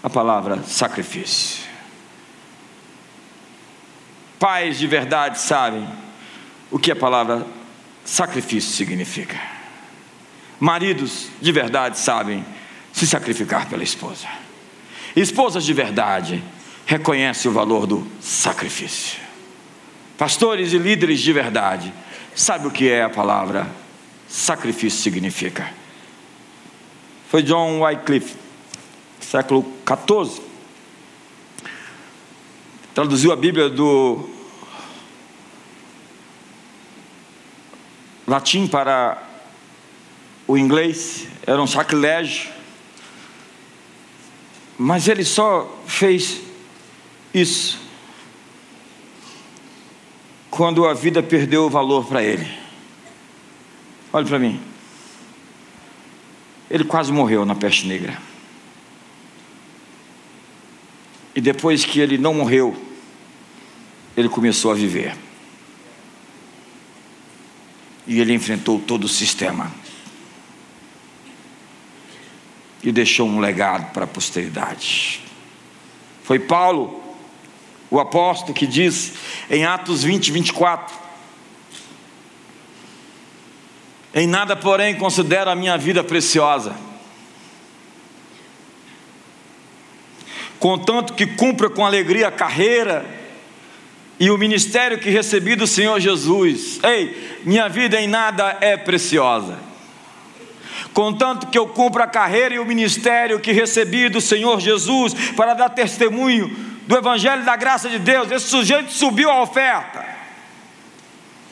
[0.00, 1.64] a palavra sacrifício.
[4.38, 5.84] Pais de verdade sabem
[6.70, 7.44] o que a palavra
[8.04, 9.36] sacrifício significa.
[10.60, 12.46] Maridos de verdade sabem
[12.92, 14.28] se sacrificar pela esposa.
[15.16, 16.40] Esposas de verdade
[16.86, 19.18] reconhecem o valor do sacrifício.
[20.16, 21.92] Pastores e líderes de verdade
[22.32, 23.66] sabem o que é a palavra
[24.28, 25.82] sacrifício significa
[27.34, 28.36] foi John Wycliffe,
[29.18, 30.40] século XIV.
[32.94, 34.30] Traduziu a Bíblia do
[38.24, 39.20] latim para
[40.46, 42.52] o inglês, era um sacrilégio.
[44.78, 46.40] Mas ele só fez
[47.34, 47.80] isso
[50.52, 52.48] quando a vida perdeu o valor para ele.
[54.12, 54.73] Olhe para mim.
[56.70, 58.18] Ele quase morreu na peste negra.
[61.34, 62.80] E depois que ele não morreu,
[64.16, 65.16] ele começou a viver.
[68.06, 69.72] E ele enfrentou todo o sistema.
[72.82, 75.20] E deixou um legado para a posteridade.
[76.22, 77.02] Foi Paulo,
[77.90, 79.14] o apóstolo, que diz
[79.50, 81.03] em Atos 20, 24:
[84.14, 86.74] Em nada, porém, considero a minha vida preciosa.
[90.60, 93.04] Contanto que cumpra com alegria a carreira
[94.18, 96.78] e o ministério que recebi do Senhor Jesus.
[96.82, 99.58] Ei, minha vida em nada é preciosa.
[100.94, 105.54] Contanto que eu cumpra a carreira e o ministério que recebi do Senhor Jesus para
[105.54, 106.48] dar testemunho
[106.86, 108.30] do Evangelho da graça de Deus.
[108.30, 110.13] Esse sujeito subiu a oferta.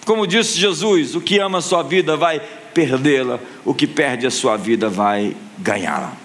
[0.05, 2.41] Como disse Jesus, o que ama a sua vida vai
[2.75, 6.17] perdê-la, o que perde a sua vida vai ganhá-la.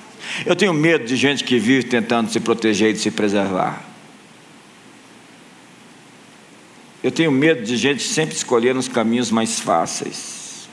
[0.45, 3.85] Eu tenho medo de gente que vive tentando se proteger e de se preservar.
[7.03, 10.67] Eu tenho medo de gente sempre escolhendo os caminhos mais fáceis.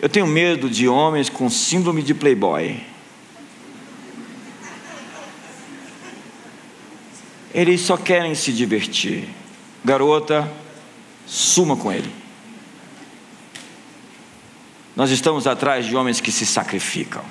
[0.00, 2.78] Eu tenho medo de homens com síndrome de playboy.
[7.54, 9.28] Eles só querem se divertir.
[9.82, 10.50] Garota,
[11.26, 12.10] suma com ele.
[14.94, 17.22] Nós estamos atrás de homens que se sacrificam.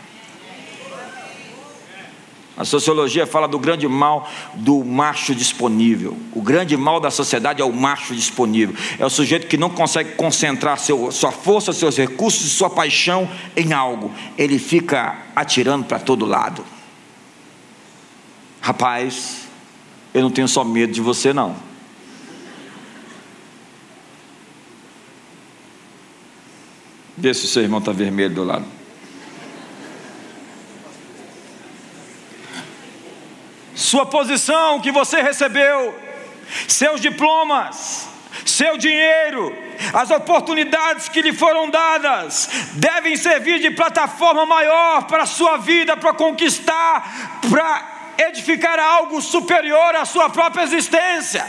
[2.58, 6.18] A sociologia fala do grande mal do macho disponível.
[6.32, 8.76] O grande mal da sociedade é o macho disponível.
[8.98, 13.74] É o sujeito que não consegue concentrar seu, sua força, seus recursos sua paixão em
[13.74, 14.10] algo.
[14.38, 16.64] Ele fica atirando para todo lado.
[18.62, 19.48] Rapaz,
[20.14, 21.58] eu não tenho só medo de você, não.
[27.26, 28.68] Vê se o seu irmão está vermelho do lado.
[33.74, 36.00] Sua posição que você recebeu,
[36.68, 38.08] seus diplomas,
[38.46, 39.52] seu dinheiro,
[39.92, 45.98] as oportunidades que lhe foram dadas, devem servir de plataforma maior para a sua vida,
[45.98, 51.44] para conquistar, para edificar algo superior à sua própria existência.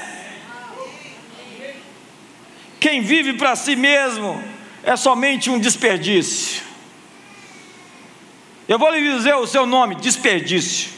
[2.81, 4.56] Quem vive para si mesmo
[4.87, 6.63] é somente um desperdício.
[8.69, 10.93] Eu vou lhe dizer o seu nome: desperdício.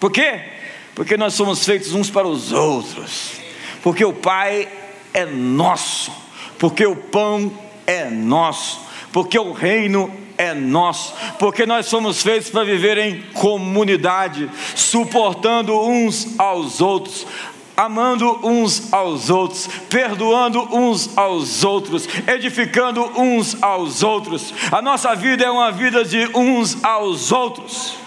[0.00, 0.40] Por quê?
[0.94, 3.32] Porque nós somos feitos uns para os outros.
[3.82, 4.68] Porque o Pai
[5.12, 6.10] é nosso.
[6.58, 7.52] Porque o pão
[7.86, 8.80] é nosso.
[9.12, 11.14] Porque o reino é nosso.
[11.38, 17.26] Porque nós somos feitos para viver em comunidade, suportando uns aos outros
[17.76, 24.54] amando uns aos outros, perdoando uns aos outros, edificando uns aos outros.
[24.72, 28.06] A nossa vida é uma vida de uns aos outros.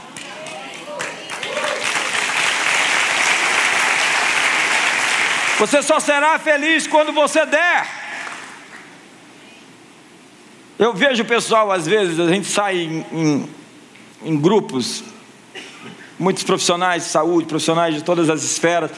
[5.59, 7.85] Você só será feliz quando você der.
[10.79, 13.49] Eu vejo o pessoal, às vezes, a gente sai em, em,
[14.23, 15.03] em grupos,
[16.17, 18.89] muitos profissionais de saúde, profissionais de todas as esferas,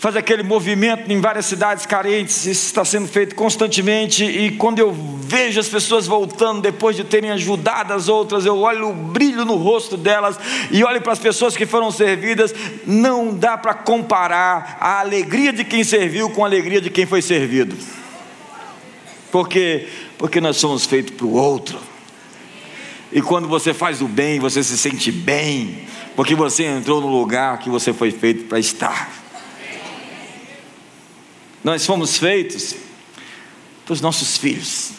[0.00, 4.92] faz aquele movimento em várias cidades carentes, isso está sendo feito constantemente, e quando eu
[4.92, 9.56] vejo as pessoas voltando depois de terem ajudado as outras, eu olho o brilho no
[9.56, 10.40] rosto delas
[10.70, 12.54] e olho para as pessoas que foram servidas,
[12.86, 17.20] não dá para comparar a alegria de quem serviu com a alegria de quem foi
[17.20, 17.76] servido.
[19.30, 19.86] Porque
[20.16, 21.78] porque nós somos feitos para o outro.
[23.12, 25.86] E quando você faz o bem, você se sente bem,
[26.16, 29.19] porque você entrou no lugar que você foi feito para estar.
[31.62, 32.74] Nós fomos feitos
[33.84, 34.92] para os nossos filhos,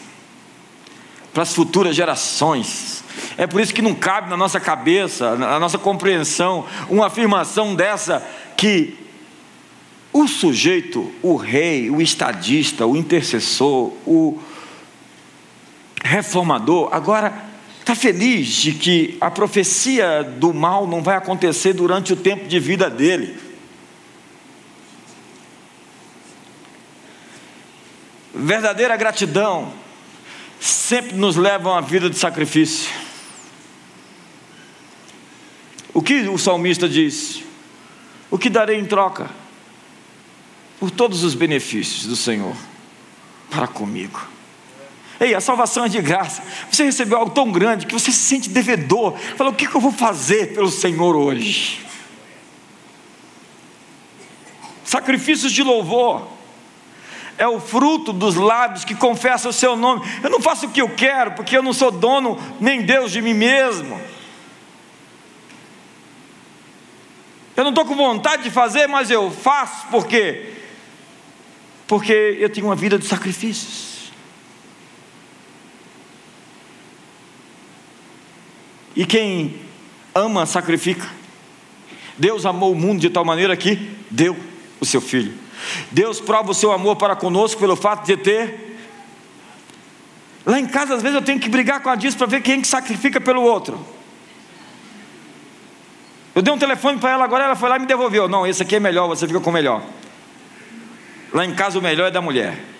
[1.32, 3.02] para as futuras gerações.
[3.36, 8.26] É por isso que não cabe na nossa cabeça, na nossa compreensão, uma afirmação dessa
[8.56, 8.96] que
[10.12, 14.38] o sujeito, o rei, o estadista, o intercessor, o
[16.04, 17.32] reformador, agora
[17.80, 22.60] está feliz de que a profecia do mal não vai acontecer durante o tempo de
[22.60, 23.51] vida dele.
[28.42, 29.72] Verdadeira gratidão
[30.58, 32.90] sempre nos leva a uma vida de sacrifício.
[35.94, 37.44] O que o salmista diz?
[38.28, 39.30] O que darei em troca?
[40.80, 42.56] Por todos os benefícios do Senhor
[43.48, 44.26] para comigo.
[45.20, 46.42] Ei, a salvação é de graça.
[46.68, 49.16] Você recebeu algo tão grande que você se sente devedor.
[49.36, 51.86] Fala, o que eu vou fazer pelo Senhor hoje?
[54.84, 56.41] Sacrifícios de louvor
[57.38, 60.02] é o fruto dos lábios que confessam o seu nome.
[60.22, 63.22] Eu não faço o que eu quero, porque eu não sou dono nem Deus de
[63.22, 64.00] mim mesmo.
[67.56, 70.52] Eu não estou com vontade de fazer, mas eu faço, por quê?
[71.86, 74.10] Porque eu tenho uma vida de sacrifícios.
[78.94, 79.60] E quem
[80.14, 81.08] ama, sacrifica.
[82.16, 84.36] Deus amou o mundo de tal maneira que deu
[84.80, 85.34] o seu filho.
[85.90, 88.78] Deus prova o seu amor para conosco pelo fato de ter.
[90.44, 92.60] Lá em casa, às vezes, eu tenho que brigar com a Diz para ver quem
[92.60, 93.84] que sacrifica pelo outro.
[96.34, 98.26] Eu dei um telefone para ela agora, ela foi lá e me devolveu.
[98.26, 99.82] Não, esse aqui é melhor, você fica com o melhor.
[101.32, 102.71] Lá em casa, o melhor é da mulher.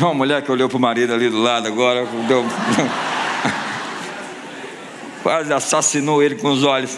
[0.00, 2.44] Uma mulher que olhou para o marido ali do lado agora, deu...
[5.22, 6.96] quase assassinou ele com os olhos.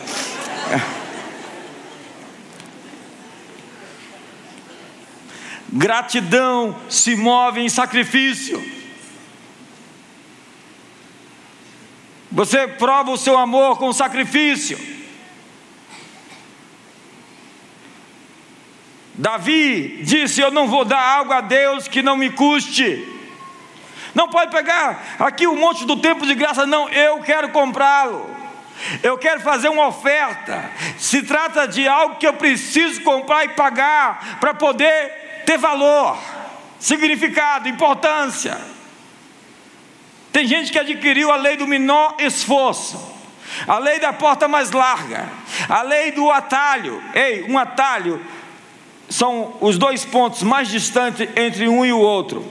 [5.73, 8.63] Gratidão se move em sacrifício.
[12.31, 14.79] Você prova o seu amor com sacrifício.
[19.15, 23.09] Davi disse: Eu não vou dar algo a Deus que não me custe.
[24.15, 28.31] Não pode pegar aqui o monte do tempo de graça, não, eu quero comprá-lo.
[29.03, 30.71] Eu quero fazer uma oferta.
[30.99, 36.19] Se trata de algo que eu preciso comprar e pagar para poder ter valor,
[36.79, 38.59] significado, importância.
[40.33, 42.99] Tem gente que adquiriu a lei do menor esforço,
[43.69, 45.29] a lei da porta mais larga,
[45.69, 47.03] a lei do atalho.
[47.15, 48.21] Ei, um atalho
[49.13, 52.51] são os dois pontos mais distantes entre um e o outro.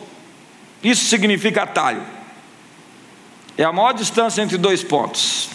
[0.83, 2.05] Isso significa atalho.
[3.57, 5.49] É a maior distância entre dois pontos.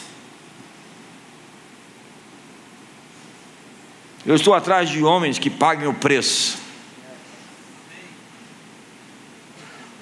[4.26, 6.58] Eu estou atrás de homens que paguem o preço,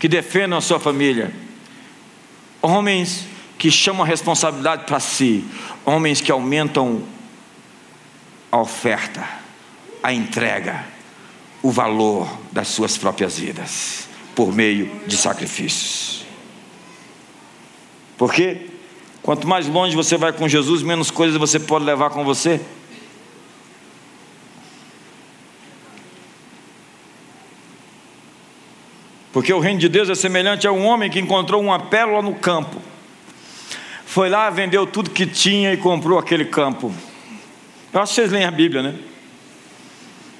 [0.00, 1.34] que defendam a sua família,
[2.62, 3.26] homens
[3.58, 5.44] que chamam a responsabilidade para si,
[5.84, 7.02] homens que aumentam
[8.50, 9.28] a oferta,
[10.02, 10.93] a entrega
[11.64, 16.26] o valor das suas próprias vidas por meio de sacrifícios.
[18.18, 18.66] Porque
[19.22, 22.60] quanto mais longe você vai com Jesus, menos coisas você pode levar com você.
[29.32, 32.34] Porque o reino de Deus é semelhante a um homem que encontrou uma pérola no
[32.34, 32.78] campo.
[34.04, 36.94] Foi lá, vendeu tudo que tinha e comprou aquele campo.
[37.90, 38.94] Eu acho que vocês leem a Bíblia, né?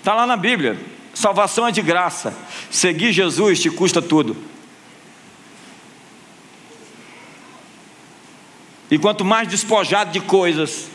[0.01, 0.93] Está lá na Bíblia.
[1.15, 2.35] Salvação é de graça.
[2.71, 4.37] Seguir Jesus te custa tudo.
[8.91, 10.89] E quanto mais despojado de coisas,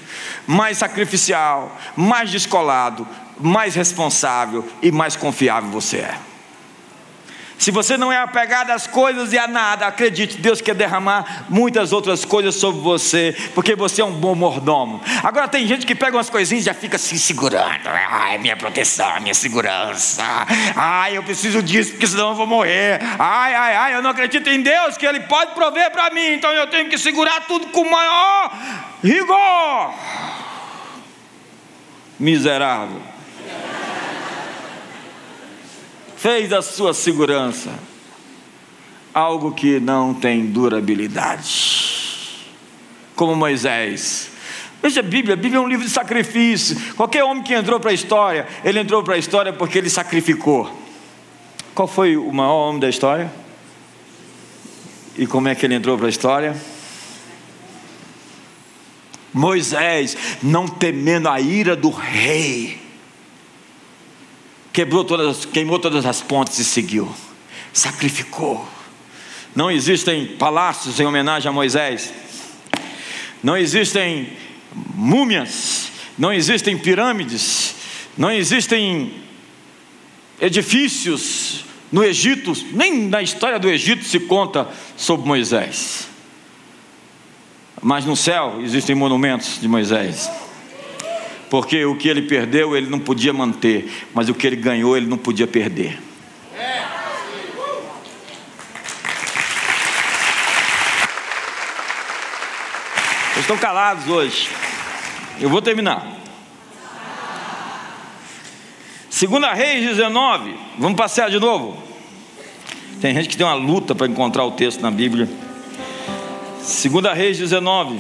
[0.45, 3.07] mais sacrificial, mais descolado,
[3.39, 6.29] mais responsável e mais confiável você é.
[7.60, 11.91] Se você não é apegado às coisas e a nada, acredite, Deus quer derramar muitas
[11.91, 15.01] outras coisas sobre você, porque você é um bom mordomo.
[15.22, 17.86] Agora tem gente que pega umas coisinhas e já fica se segurando.
[17.86, 20.24] Ai, minha proteção, minha segurança.
[20.74, 23.01] Ai, eu preciso disso, porque senão eu vou morrer.
[23.20, 26.51] Ai, ai, ai, eu não acredito em Deus, que Ele pode prover para mim, então
[26.53, 28.53] eu tenho que segurar tudo com maior
[29.03, 29.93] rigor.
[32.18, 33.09] Miserável
[36.20, 37.72] fez da sua segurança
[39.13, 42.45] algo que não tem durabilidade.
[43.15, 44.30] Como Moisés.
[44.82, 46.78] Veja a Bíblia, a Bíblia é um livro de sacrifício.
[46.95, 50.70] Qualquer homem que entrou para a história, ele entrou para a história porque ele sacrificou.
[51.74, 53.32] Qual foi o maior homem da história?
[55.17, 56.55] E como é que ele entrou para a história?
[59.34, 62.89] Moisés, não temendo a ira do rei,
[64.80, 67.14] quebrou todas, queimou todas as pontes e seguiu,
[67.74, 68.66] sacrificou.
[69.54, 72.14] Não existem palácios em homenagem a Moisés,
[73.44, 74.30] não existem
[74.96, 77.76] múmias, não existem pirâmides,
[78.18, 79.16] não existem
[80.40, 84.66] edifícios no Egito, nem na história do Egito se conta
[84.96, 86.08] sobre Moisés.
[87.82, 90.30] Mas no céu existem monumentos de Moisés.
[91.50, 95.08] Porque o que ele perdeu, ele não podia manter, mas o que ele ganhou, ele
[95.08, 96.00] não podia perder.
[103.34, 104.50] Vocês estão calados hoje.
[105.39, 106.06] Eu vou terminar.
[109.10, 110.56] Segunda Reis 19.
[110.78, 111.82] Vamos passear de novo.
[113.02, 115.28] Tem gente que tem uma luta para encontrar o texto na Bíblia.
[116.62, 118.00] Segunda Reis 19.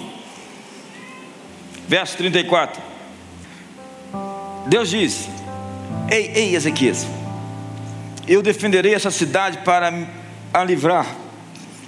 [1.87, 2.88] Verso 34.
[4.69, 5.27] Deus diz:
[6.09, 7.07] Ei, ei, Ezequias,
[8.27, 9.91] eu defenderei essa cidade para
[10.53, 11.07] a livrar,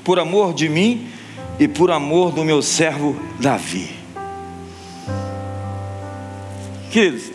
[0.04, 1.08] por amor de mim
[1.60, 3.96] e por amor do meu servo Davi.
[6.90, 7.32] Queridos,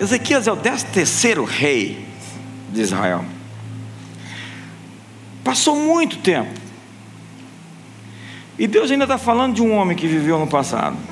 [0.00, 2.04] Ezequias é o décimo terceiro rei
[2.72, 3.24] de Israel.
[5.44, 6.50] Passou muito tempo.
[8.58, 11.09] E Deus ainda está falando de um homem que viveu no passado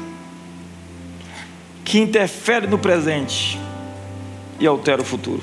[1.89, 3.59] que interfere no presente
[4.61, 5.41] e altera o futuro.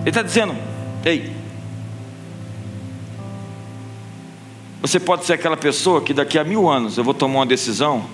[0.00, 0.56] Ele está dizendo:
[1.04, 1.30] ei,
[4.82, 8.04] você pode ser aquela pessoa que daqui a mil anos eu vou tomar uma decisão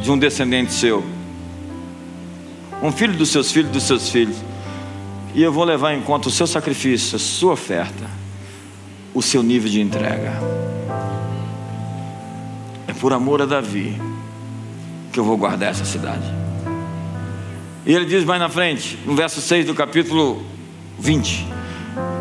[0.00, 1.04] de um descendente seu,
[2.82, 4.38] um filho dos seus filhos, dos seus filhos,
[5.34, 8.08] e eu vou levar em conta o seu sacrifício, a sua oferta,
[9.12, 10.32] o seu nível de entrega.
[12.86, 14.07] É por amor a Davi
[15.12, 16.24] que eu vou guardar essa cidade.
[17.86, 20.42] E ele diz mais na frente, no verso 6 do capítulo
[20.98, 21.46] 20: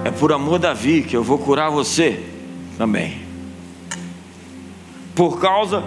[0.05, 2.23] É por amor Davi que eu vou curar você
[2.77, 3.21] também.
[5.13, 5.83] Por causa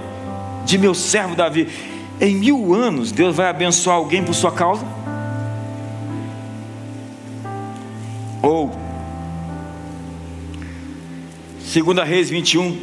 [0.67, 1.69] de meu servo Davi.
[2.21, 4.85] Em mil anos, Deus vai abençoar alguém por sua causa?
[8.43, 8.71] Ou,
[11.65, 12.79] segunda Reis 21,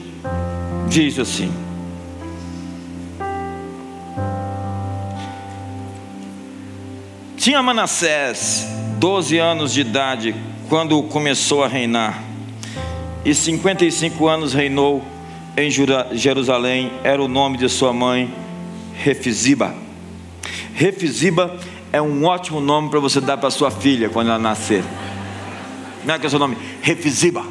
[0.87, 1.51] diz assim:
[7.47, 8.67] Tinha Manassés
[8.99, 10.35] 12 anos de idade
[10.67, 12.21] quando começou a reinar,
[13.23, 15.01] e 55 anos reinou
[15.55, 15.71] em
[16.11, 16.91] Jerusalém.
[17.05, 18.29] Era o nome de sua mãe,
[18.93, 19.73] Refiziba.
[20.73, 21.57] Refiziba
[21.93, 24.83] é um ótimo nome para você dar para sua filha quando ela nascer.
[26.01, 26.57] Como é que é o seu nome?
[26.81, 27.45] Refiziba.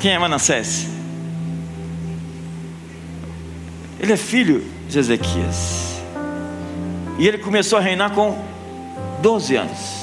[0.00, 1.01] Quem é Manassés?
[4.02, 6.02] Ele é filho de Ezequias.
[7.20, 8.36] E ele começou a reinar com
[9.20, 10.02] 12 anos.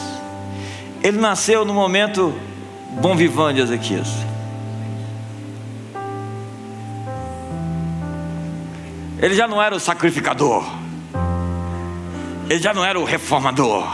[1.04, 2.34] Ele nasceu no momento
[3.02, 4.08] bom vivant de Ezequias.
[9.22, 10.64] Ele já não era o sacrificador.
[12.50, 13.86] Ele já não era o reformador.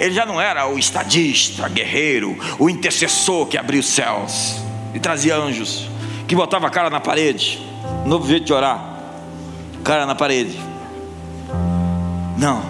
[0.00, 4.56] Ele já não era o estadista, guerreiro, o intercessor que abria os céus
[4.92, 5.88] e trazia anjos,
[6.26, 7.67] que botava a cara na parede.
[8.04, 8.82] Novo jeito de orar.
[9.84, 10.58] Cara na parede.
[12.36, 12.62] Não.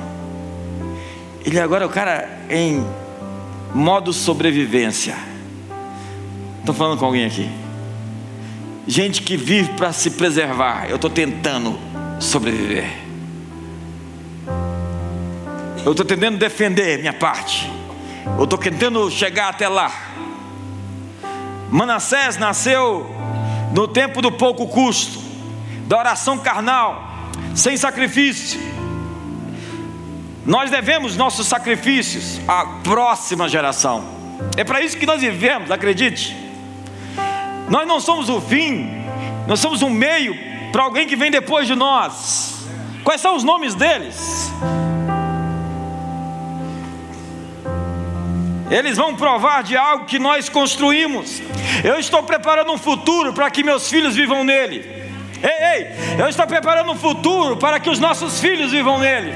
[1.44, 2.84] Ele agora é o cara em
[3.74, 5.16] modo sobrevivência.
[6.60, 7.48] Estou falando com alguém aqui.
[8.86, 10.88] Gente que vive para se preservar.
[10.88, 11.78] Eu estou tentando
[12.20, 12.90] sobreviver.
[15.84, 17.70] Eu estou tentando defender minha parte.
[18.36, 19.92] Eu estou tentando chegar até lá.
[21.70, 23.17] Manassés nasceu
[23.72, 25.20] no tempo do pouco custo,
[25.86, 27.02] da oração carnal,
[27.54, 28.60] sem sacrifício.
[30.44, 34.04] Nós devemos nossos sacrifícios à próxima geração.
[34.56, 36.36] É para isso que nós vivemos, acredite.
[37.68, 38.90] Nós não somos o fim,
[39.46, 40.34] nós somos um meio
[40.72, 42.66] para alguém que vem depois de nós.
[43.04, 44.50] Quais são os nomes deles?
[48.70, 51.40] Eles vão provar de algo que nós construímos.
[51.82, 54.84] Eu estou preparando um futuro para que meus filhos vivam nele.
[55.42, 55.86] Ei, ei,
[56.18, 59.32] eu estou preparando um futuro para que os nossos filhos vivam nele.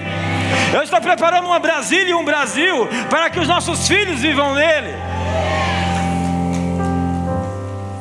[0.74, 4.94] Eu estou preparando uma Brasília e um Brasil para que os nossos filhos vivam nele.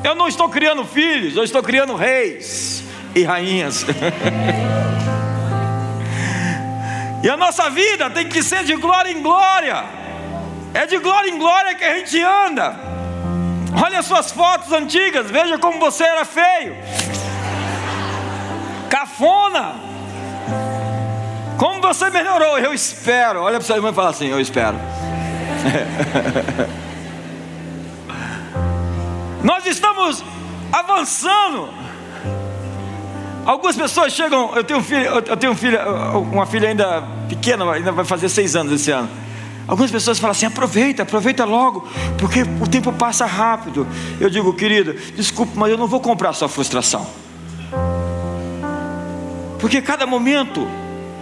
[0.04, 2.84] Eu não estou criando filhos, eu estou criando reis
[3.16, 3.86] e rainhas.
[7.24, 10.01] e a nossa vida tem que ser de glória em glória.
[10.74, 12.76] É de glória em glória que a gente anda.
[13.84, 16.76] Olha as suas fotos antigas, veja como você era feio.
[18.90, 19.76] Cafona.
[21.58, 22.58] Como você melhorou?
[22.58, 23.42] Eu espero.
[23.42, 24.78] Olha para sua irmã e fala assim: Eu espero.
[29.44, 30.24] Nós estamos
[30.72, 31.70] avançando.
[33.46, 34.52] Algumas pessoas chegam.
[34.56, 35.80] Eu tenho um filho, eu tenho filho,
[36.32, 39.10] uma filha ainda pequena, ainda vai fazer seis anos esse ano.
[39.72, 43.88] Algumas pessoas falam assim: aproveita, aproveita logo, porque o tempo passa rápido.
[44.20, 47.08] Eu digo, querida, desculpe, mas eu não vou comprar sua frustração.
[49.60, 50.68] Porque cada momento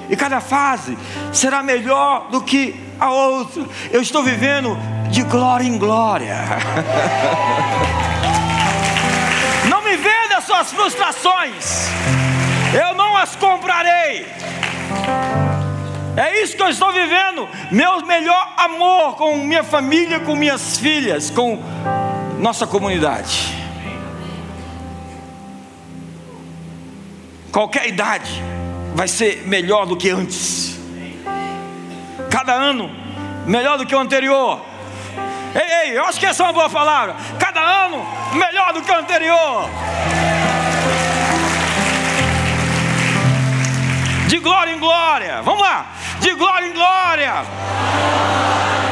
[0.10, 0.98] e cada fase
[1.32, 3.64] será melhor do que a outra.
[3.92, 4.76] Eu estou vivendo
[5.12, 6.36] de glória em glória.
[9.70, 11.90] Não me venda suas frustrações,
[12.74, 14.26] eu não as comprarei.
[16.20, 21.30] É isso que eu estou vivendo, meu melhor amor com minha família, com minhas filhas,
[21.30, 21.58] com
[22.38, 23.56] nossa comunidade.
[27.54, 28.44] Qualquer idade
[28.94, 30.78] vai ser melhor do que antes.
[32.30, 32.92] Cada ano
[33.46, 34.60] melhor do que o anterior.
[35.56, 37.16] Ei, ei, eu acho que essa é uma boa palavra.
[37.40, 39.70] Cada ano melhor do que o anterior.
[44.28, 45.42] De glória em glória.
[45.44, 45.99] Vamos lá.
[46.20, 47.46] De glória em glória.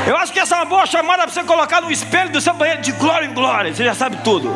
[0.08, 2.54] Eu acho que essa é uma boa chamada para você colocar no espelho do seu
[2.54, 2.82] banheiro.
[2.82, 3.74] De glória em glória.
[3.74, 4.50] Você já sabe tudo.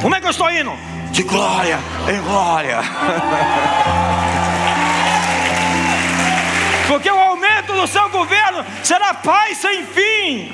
[0.00, 0.72] Como é que eu estou indo?
[1.10, 1.78] De glória
[2.08, 2.78] em glória.
[6.88, 10.52] Porque o aumento do seu governo será paz sem fim.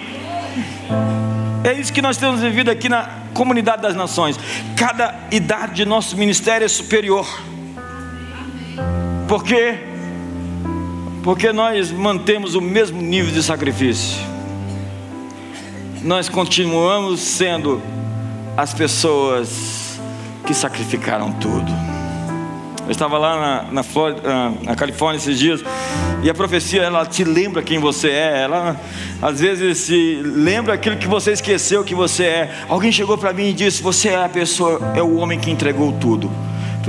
[1.65, 4.39] É isso que nós temos vivido aqui na comunidade das nações.
[4.77, 7.27] Cada idade de nosso ministério é superior.
[9.29, 9.79] Por quê?
[11.23, 14.19] Porque nós mantemos o mesmo nível de sacrifício.
[16.03, 17.83] Nós continuamos sendo
[18.57, 20.01] as pessoas
[20.47, 21.71] que sacrificaram tudo.
[22.89, 25.63] Eu estava lá na, na, Flórida, ah, na, Califórnia esses dias
[26.23, 28.43] e a profecia ela te lembra quem você é.
[28.45, 28.81] Ela
[29.21, 32.51] às vezes se lembra aquilo que você esqueceu que você é.
[32.67, 35.93] Alguém chegou para mim e disse: Você é a pessoa, é o homem que entregou
[35.93, 36.31] tudo.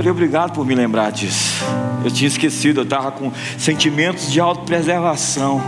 [0.00, 1.62] Falei, obrigado por me lembrar disso.
[2.02, 5.60] Eu tinha esquecido, eu estava com sentimentos de autopreservação.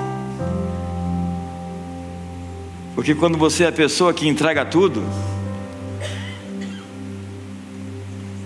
[2.95, 5.05] Porque quando você é a pessoa que entrega tudo,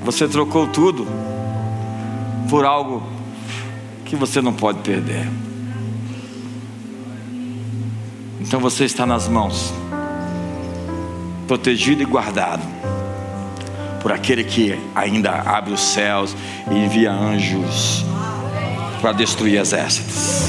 [0.03, 1.07] você trocou tudo
[2.51, 3.05] por algo
[4.05, 5.31] que você não pode perder.
[8.41, 9.73] Então você está nas mãos,
[11.47, 12.76] protegido e guardado
[14.07, 16.37] por aquele que ainda abre os céus
[16.71, 18.05] e envia anjos
[19.01, 20.45] para destruir exércitos.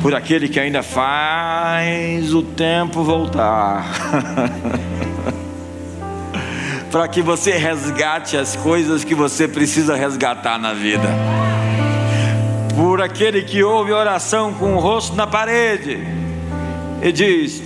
[0.00, 3.84] Por aquele que ainda faz o tempo voltar.
[6.90, 11.10] para que você resgate as coisas que você precisa resgatar na vida.
[12.74, 15.98] Por aquele que ouve oração com o rosto na parede
[17.02, 17.62] e diz: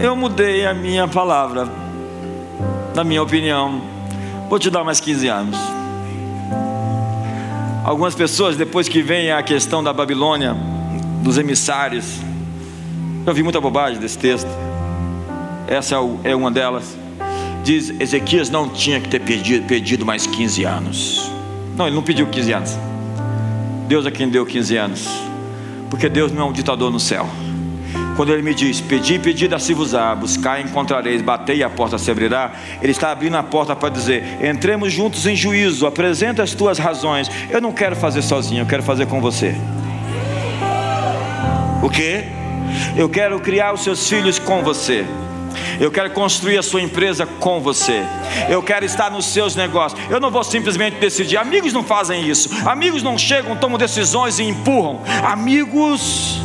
[0.00, 1.81] Eu mudei a minha palavra,
[2.94, 3.80] na minha opinião,
[4.48, 5.56] vou te dar mais 15 anos.
[7.84, 10.54] Algumas pessoas, depois que vem a questão da Babilônia,
[11.22, 12.20] dos emissários,
[13.26, 14.48] eu vi muita bobagem desse texto.
[15.66, 16.96] Essa é, é uma delas.
[17.64, 21.30] Diz: Ezequias não tinha que ter pedido, pedido mais 15 anos.
[21.76, 22.78] Não, ele não pediu 15 anos.
[23.88, 25.08] Deus é quem deu 15 anos.
[25.88, 27.28] Porque Deus não é um ditador no céu.
[28.16, 32.52] Quando ele me diz: Pedi, pedi, dá-se-vos-á, buscar, encontrareis, batei e a porta se abrirá.
[32.80, 37.30] Ele está abrindo a porta para dizer: Entremos juntos em juízo, apresenta as tuas razões.
[37.50, 39.54] Eu não quero fazer sozinho, eu quero fazer com você.
[41.82, 42.24] O que?
[42.96, 45.04] Eu quero criar os seus filhos com você.
[45.80, 48.02] Eu quero construir a sua empresa com você.
[48.48, 50.00] Eu quero estar nos seus negócios.
[50.08, 51.36] Eu não vou simplesmente decidir.
[51.36, 52.48] Amigos não fazem isso.
[52.66, 55.00] Amigos não chegam, tomam decisões e empurram.
[55.24, 56.40] Amigos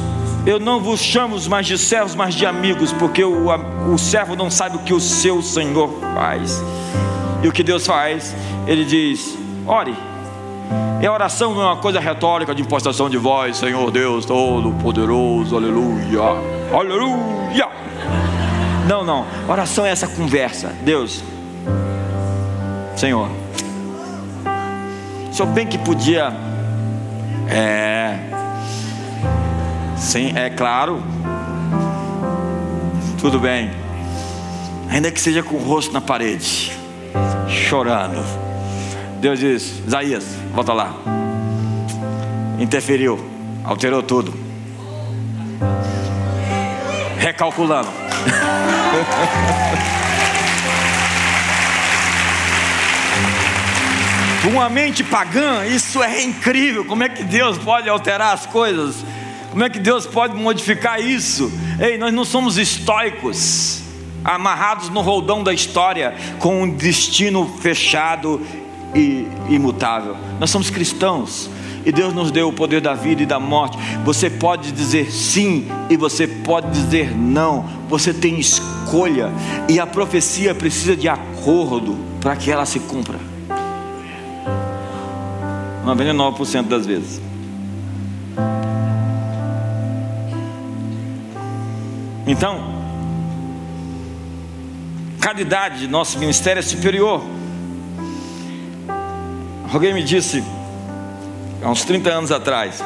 [0.47, 3.49] eu não vos chamo mais de servos, mas de amigos, porque o,
[3.93, 6.63] o servo não sabe o que o seu Senhor faz.
[7.43, 8.33] E o que Deus faz?
[8.65, 9.93] Ele diz: ore.
[11.01, 15.55] E a oração não é uma coisa retórica de impostação de voz, Senhor Deus Todo-Poderoso,
[15.55, 16.21] aleluia,
[16.73, 17.69] aleluia.
[18.87, 20.73] Não, não, oração é essa conversa.
[20.81, 21.21] Deus,
[22.95, 23.29] Senhor,
[25.29, 26.33] Senhor bem que podia,
[27.49, 28.36] é,
[29.97, 31.03] Sim, é claro.
[33.19, 33.71] Tudo bem.
[34.89, 36.71] Ainda que seja com o rosto na parede,
[37.49, 38.23] chorando.
[39.19, 40.23] Deus diz: Isaías,
[40.53, 40.93] volta lá.
[42.59, 43.19] Interferiu,
[43.63, 44.33] alterou tudo.
[47.19, 47.89] Recalculando.
[54.49, 56.85] Uma mente pagã, isso é incrível.
[56.85, 59.03] Como é que Deus pode alterar as coisas?
[59.57, 61.51] Como é que Deus pode modificar isso?
[61.79, 63.81] Ei, nós não somos estoicos,
[64.23, 68.39] amarrados no roldão da história, com um destino fechado
[68.93, 70.15] e imutável.
[70.39, 71.49] Nós somos cristãos.
[71.83, 73.79] E Deus nos deu o poder da vida e da morte.
[74.05, 77.65] Você pode dizer sim e você pode dizer não.
[77.89, 79.31] Você tem escolha.
[79.67, 83.17] E a profecia precisa de acordo para que ela se cumpra.
[85.83, 87.26] 99% das vezes.
[92.37, 92.59] Então,
[95.19, 97.23] cada idade de nosso ministério é superior.
[99.73, 100.43] Alguém me disse,
[101.63, 102.83] há uns 30 anos atrás,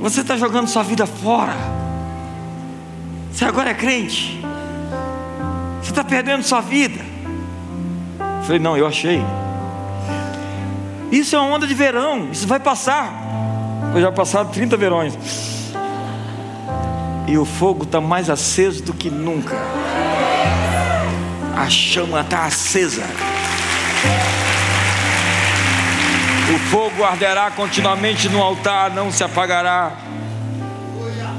[0.00, 1.54] você está jogando sua vida fora.
[3.30, 4.40] Você agora é crente.
[5.80, 7.00] Você está perdendo sua vida.
[8.18, 9.22] Eu falei, não, eu achei.
[11.12, 13.12] Isso é uma onda de verão, isso vai passar.
[13.94, 15.53] Eu já passaram 30 verões
[17.26, 19.56] e o fogo está mais aceso do que nunca.
[21.56, 23.04] A chama está acesa.
[26.54, 29.92] O fogo arderá continuamente no altar, não se apagará.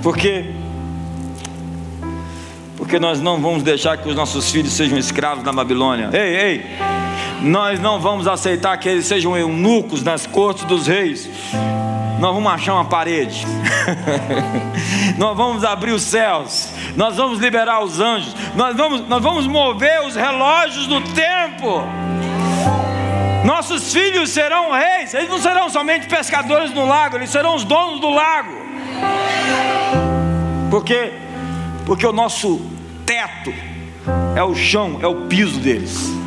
[0.01, 0.53] Por quê?
[2.77, 6.09] Porque nós não vamos deixar que os nossos filhos sejam escravos na Babilônia.
[6.11, 6.65] Ei, ei!
[7.41, 11.29] Nós não vamos aceitar que eles sejam eunucos nas cortes dos reis
[12.19, 13.45] nós vamos achar uma parede,
[15.17, 20.01] nós vamos abrir os céus, nós vamos liberar os anjos, nós vamos, nós vamos mover
[20.05, 21.83] os relógios do tempo.
[23.43, 27.99] Nossos filhos serão reis, eles não serão somente pescadores no lago, eles serão os donos
[27.99, 28.53] do lago.
[30.71, 31.13] Porque
[31.85, 32.59] porque o nosso
[33.05, 33.53] teto
[34.35, 36.24] é o chão, é o piso deles.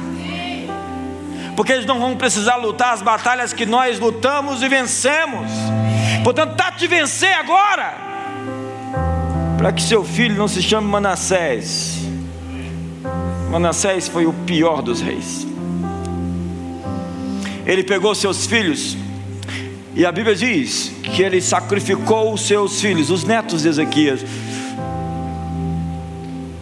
[1.59, 5.51] Porque eles não vão precisar lutar as batalhas que nós lutamos e vencemos.
[6.23, 7.95] Portanto, trate de vencer agora,
[9.57, 11.97] para que seu filho não se chame Manassés.
[13.51, 15.49] Manassés foi o pior dos reis.
[17.67, 18.97] Ele pegou seus filhos,
[19.97, 24.25] e a Bíblia diz que ele sacrificou os seus filhos, os netos de Ezequias,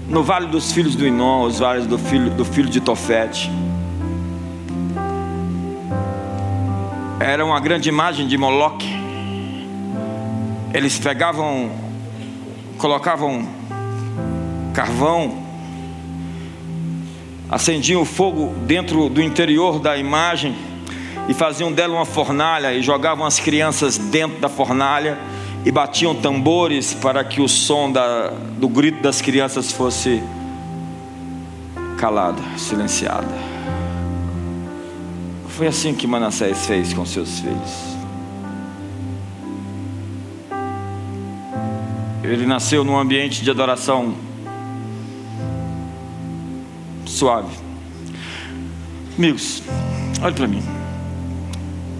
[0.08, 3.65] no vale dos filhos do Inom, os vales do filho, do filho de Tofete.
[7.18, 9.06] Era uma grande imagem de Moloque
[10.76, 11.70] eles pegavam,
[12.76, 13.48] colocavam
[14.74, 15.42] carvão,
[17.48, 20.54] acendiam o fogo dentro do interior da imagem
[21.30, 25.18] e faziam dela uma fornalha e jogavam as crianças dentro da fornalha
[25.64, 30.22] e batiam tambores para que o som da, do grito das crianças fosse
[31.96, 33.55] calado, silenciado.
[35.56, 37.96] Foi assim que Manassés fez com seus filhos.
[42.22, 44.14] Ele nasceu num ambiente de adoração
[47.06, 47.56] suave.
[49.16, 49.62] Amigos,
[50.20, 50.62] olhe para mim.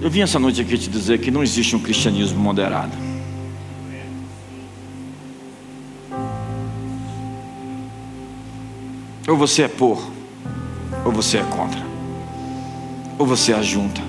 [0.02, 2.92] Eu vim essa noite aqui te dizer que não existe um cristianismo moderado.
[9.26, 10.06] Ou você é por,
[11.06, 11.85] ou você é contra.
[13.18, 14.02] Ou você ajunta,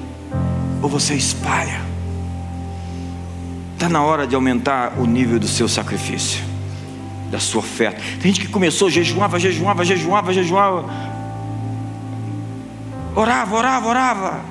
[0.81, 1.81] ou você espalha.
[3.73, 6.43] Está na hora de aumentar o nível do seu sacrifício,
[7.31, 7.91] da sua fé.
[7.91, 10.85] Tem gente que começou, jejuava, jejuava, jejuava, jejuava.
[13.15, 14.41] Orava, orava, orava.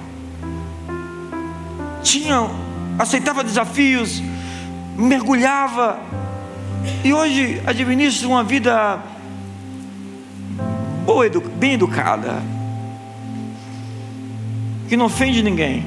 [2.02, 2.48] Tinha,
[2.98, 4.22] aceitava desafios,
[4.96, 5.98] mergulhava.
[7.04, 9.00] E hoje administra uma vida
[11.04, 12.42] boa, bem educada,
[14.88, 15.84] que não ofende ninguém.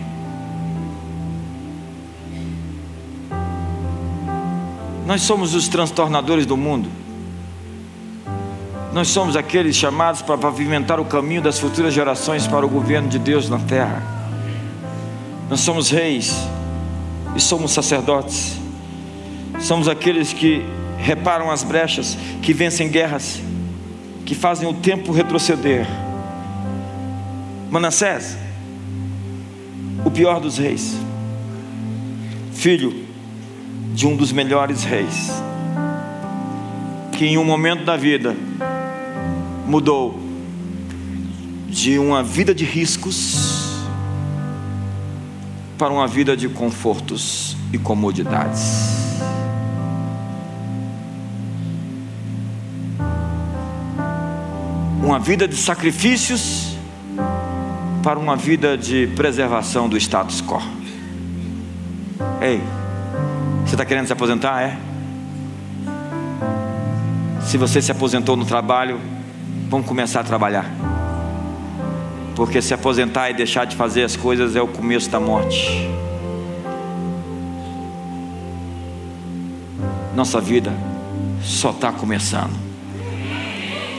[5.06, 6.88] Nós somos os transtornadores do mundo.
[8.94, 13.18] Nós somos aqueles chamados para pavimentar o caminho das futuras gerações para o governo de
[13.18, 14.04] Deus na terra.
[15.50, 16.48] Nós somos reis
[17.36, 18.58] e somos sacerdotes.
[19.60, 20.64] Somos aqueles que
[20.98, 23.42] reparam as brechas, que vencem guerras,
[24.26, 25.88] que fazem o tempo retroceder.
[27.70, 28.38] Manassés,
[30.06, 30.98] o pior dos reis,
[32.54, 33.06] filho
[33.94, 35.32] de um dos melhores reis,
[37.12, 38.36] que em um momento da vida
[39.66, 40.20] mudou
[41.68, 43.86] de uma vida de riscos
[45.78, 49.00] para uma vida de confortos e comodidades.
[55.10, 56.69] uma vida de sacrifícios
[58.10, 60.60] para uma vida de preservação do status quo.
[62.42, 62.60] Ei,
[63.64, 64.64] você está querendo se aposentar?
[64.64, 64.76] É?
[67.44, 69.00] Se você se aposentou no trabalho,
[69.70, 70.66] vamos começar a trabalhar.
[72.36, 75.88] Porque se aposentar e deixar de fazer as coisas é o começo da morte.
[80.16, 80.74] Nossa vida
[81.44, 82.58] só está começando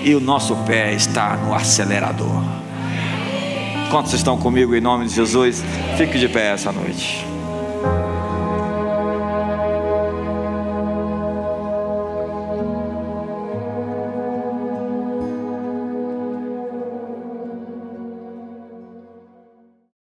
[0.03, 2.43] e o nosso pé está no acelerador.
[3.91, 5.65] Quantos estão comigo em nome de Jesus?
[5.99, 7.30] Fique de pé essa noite.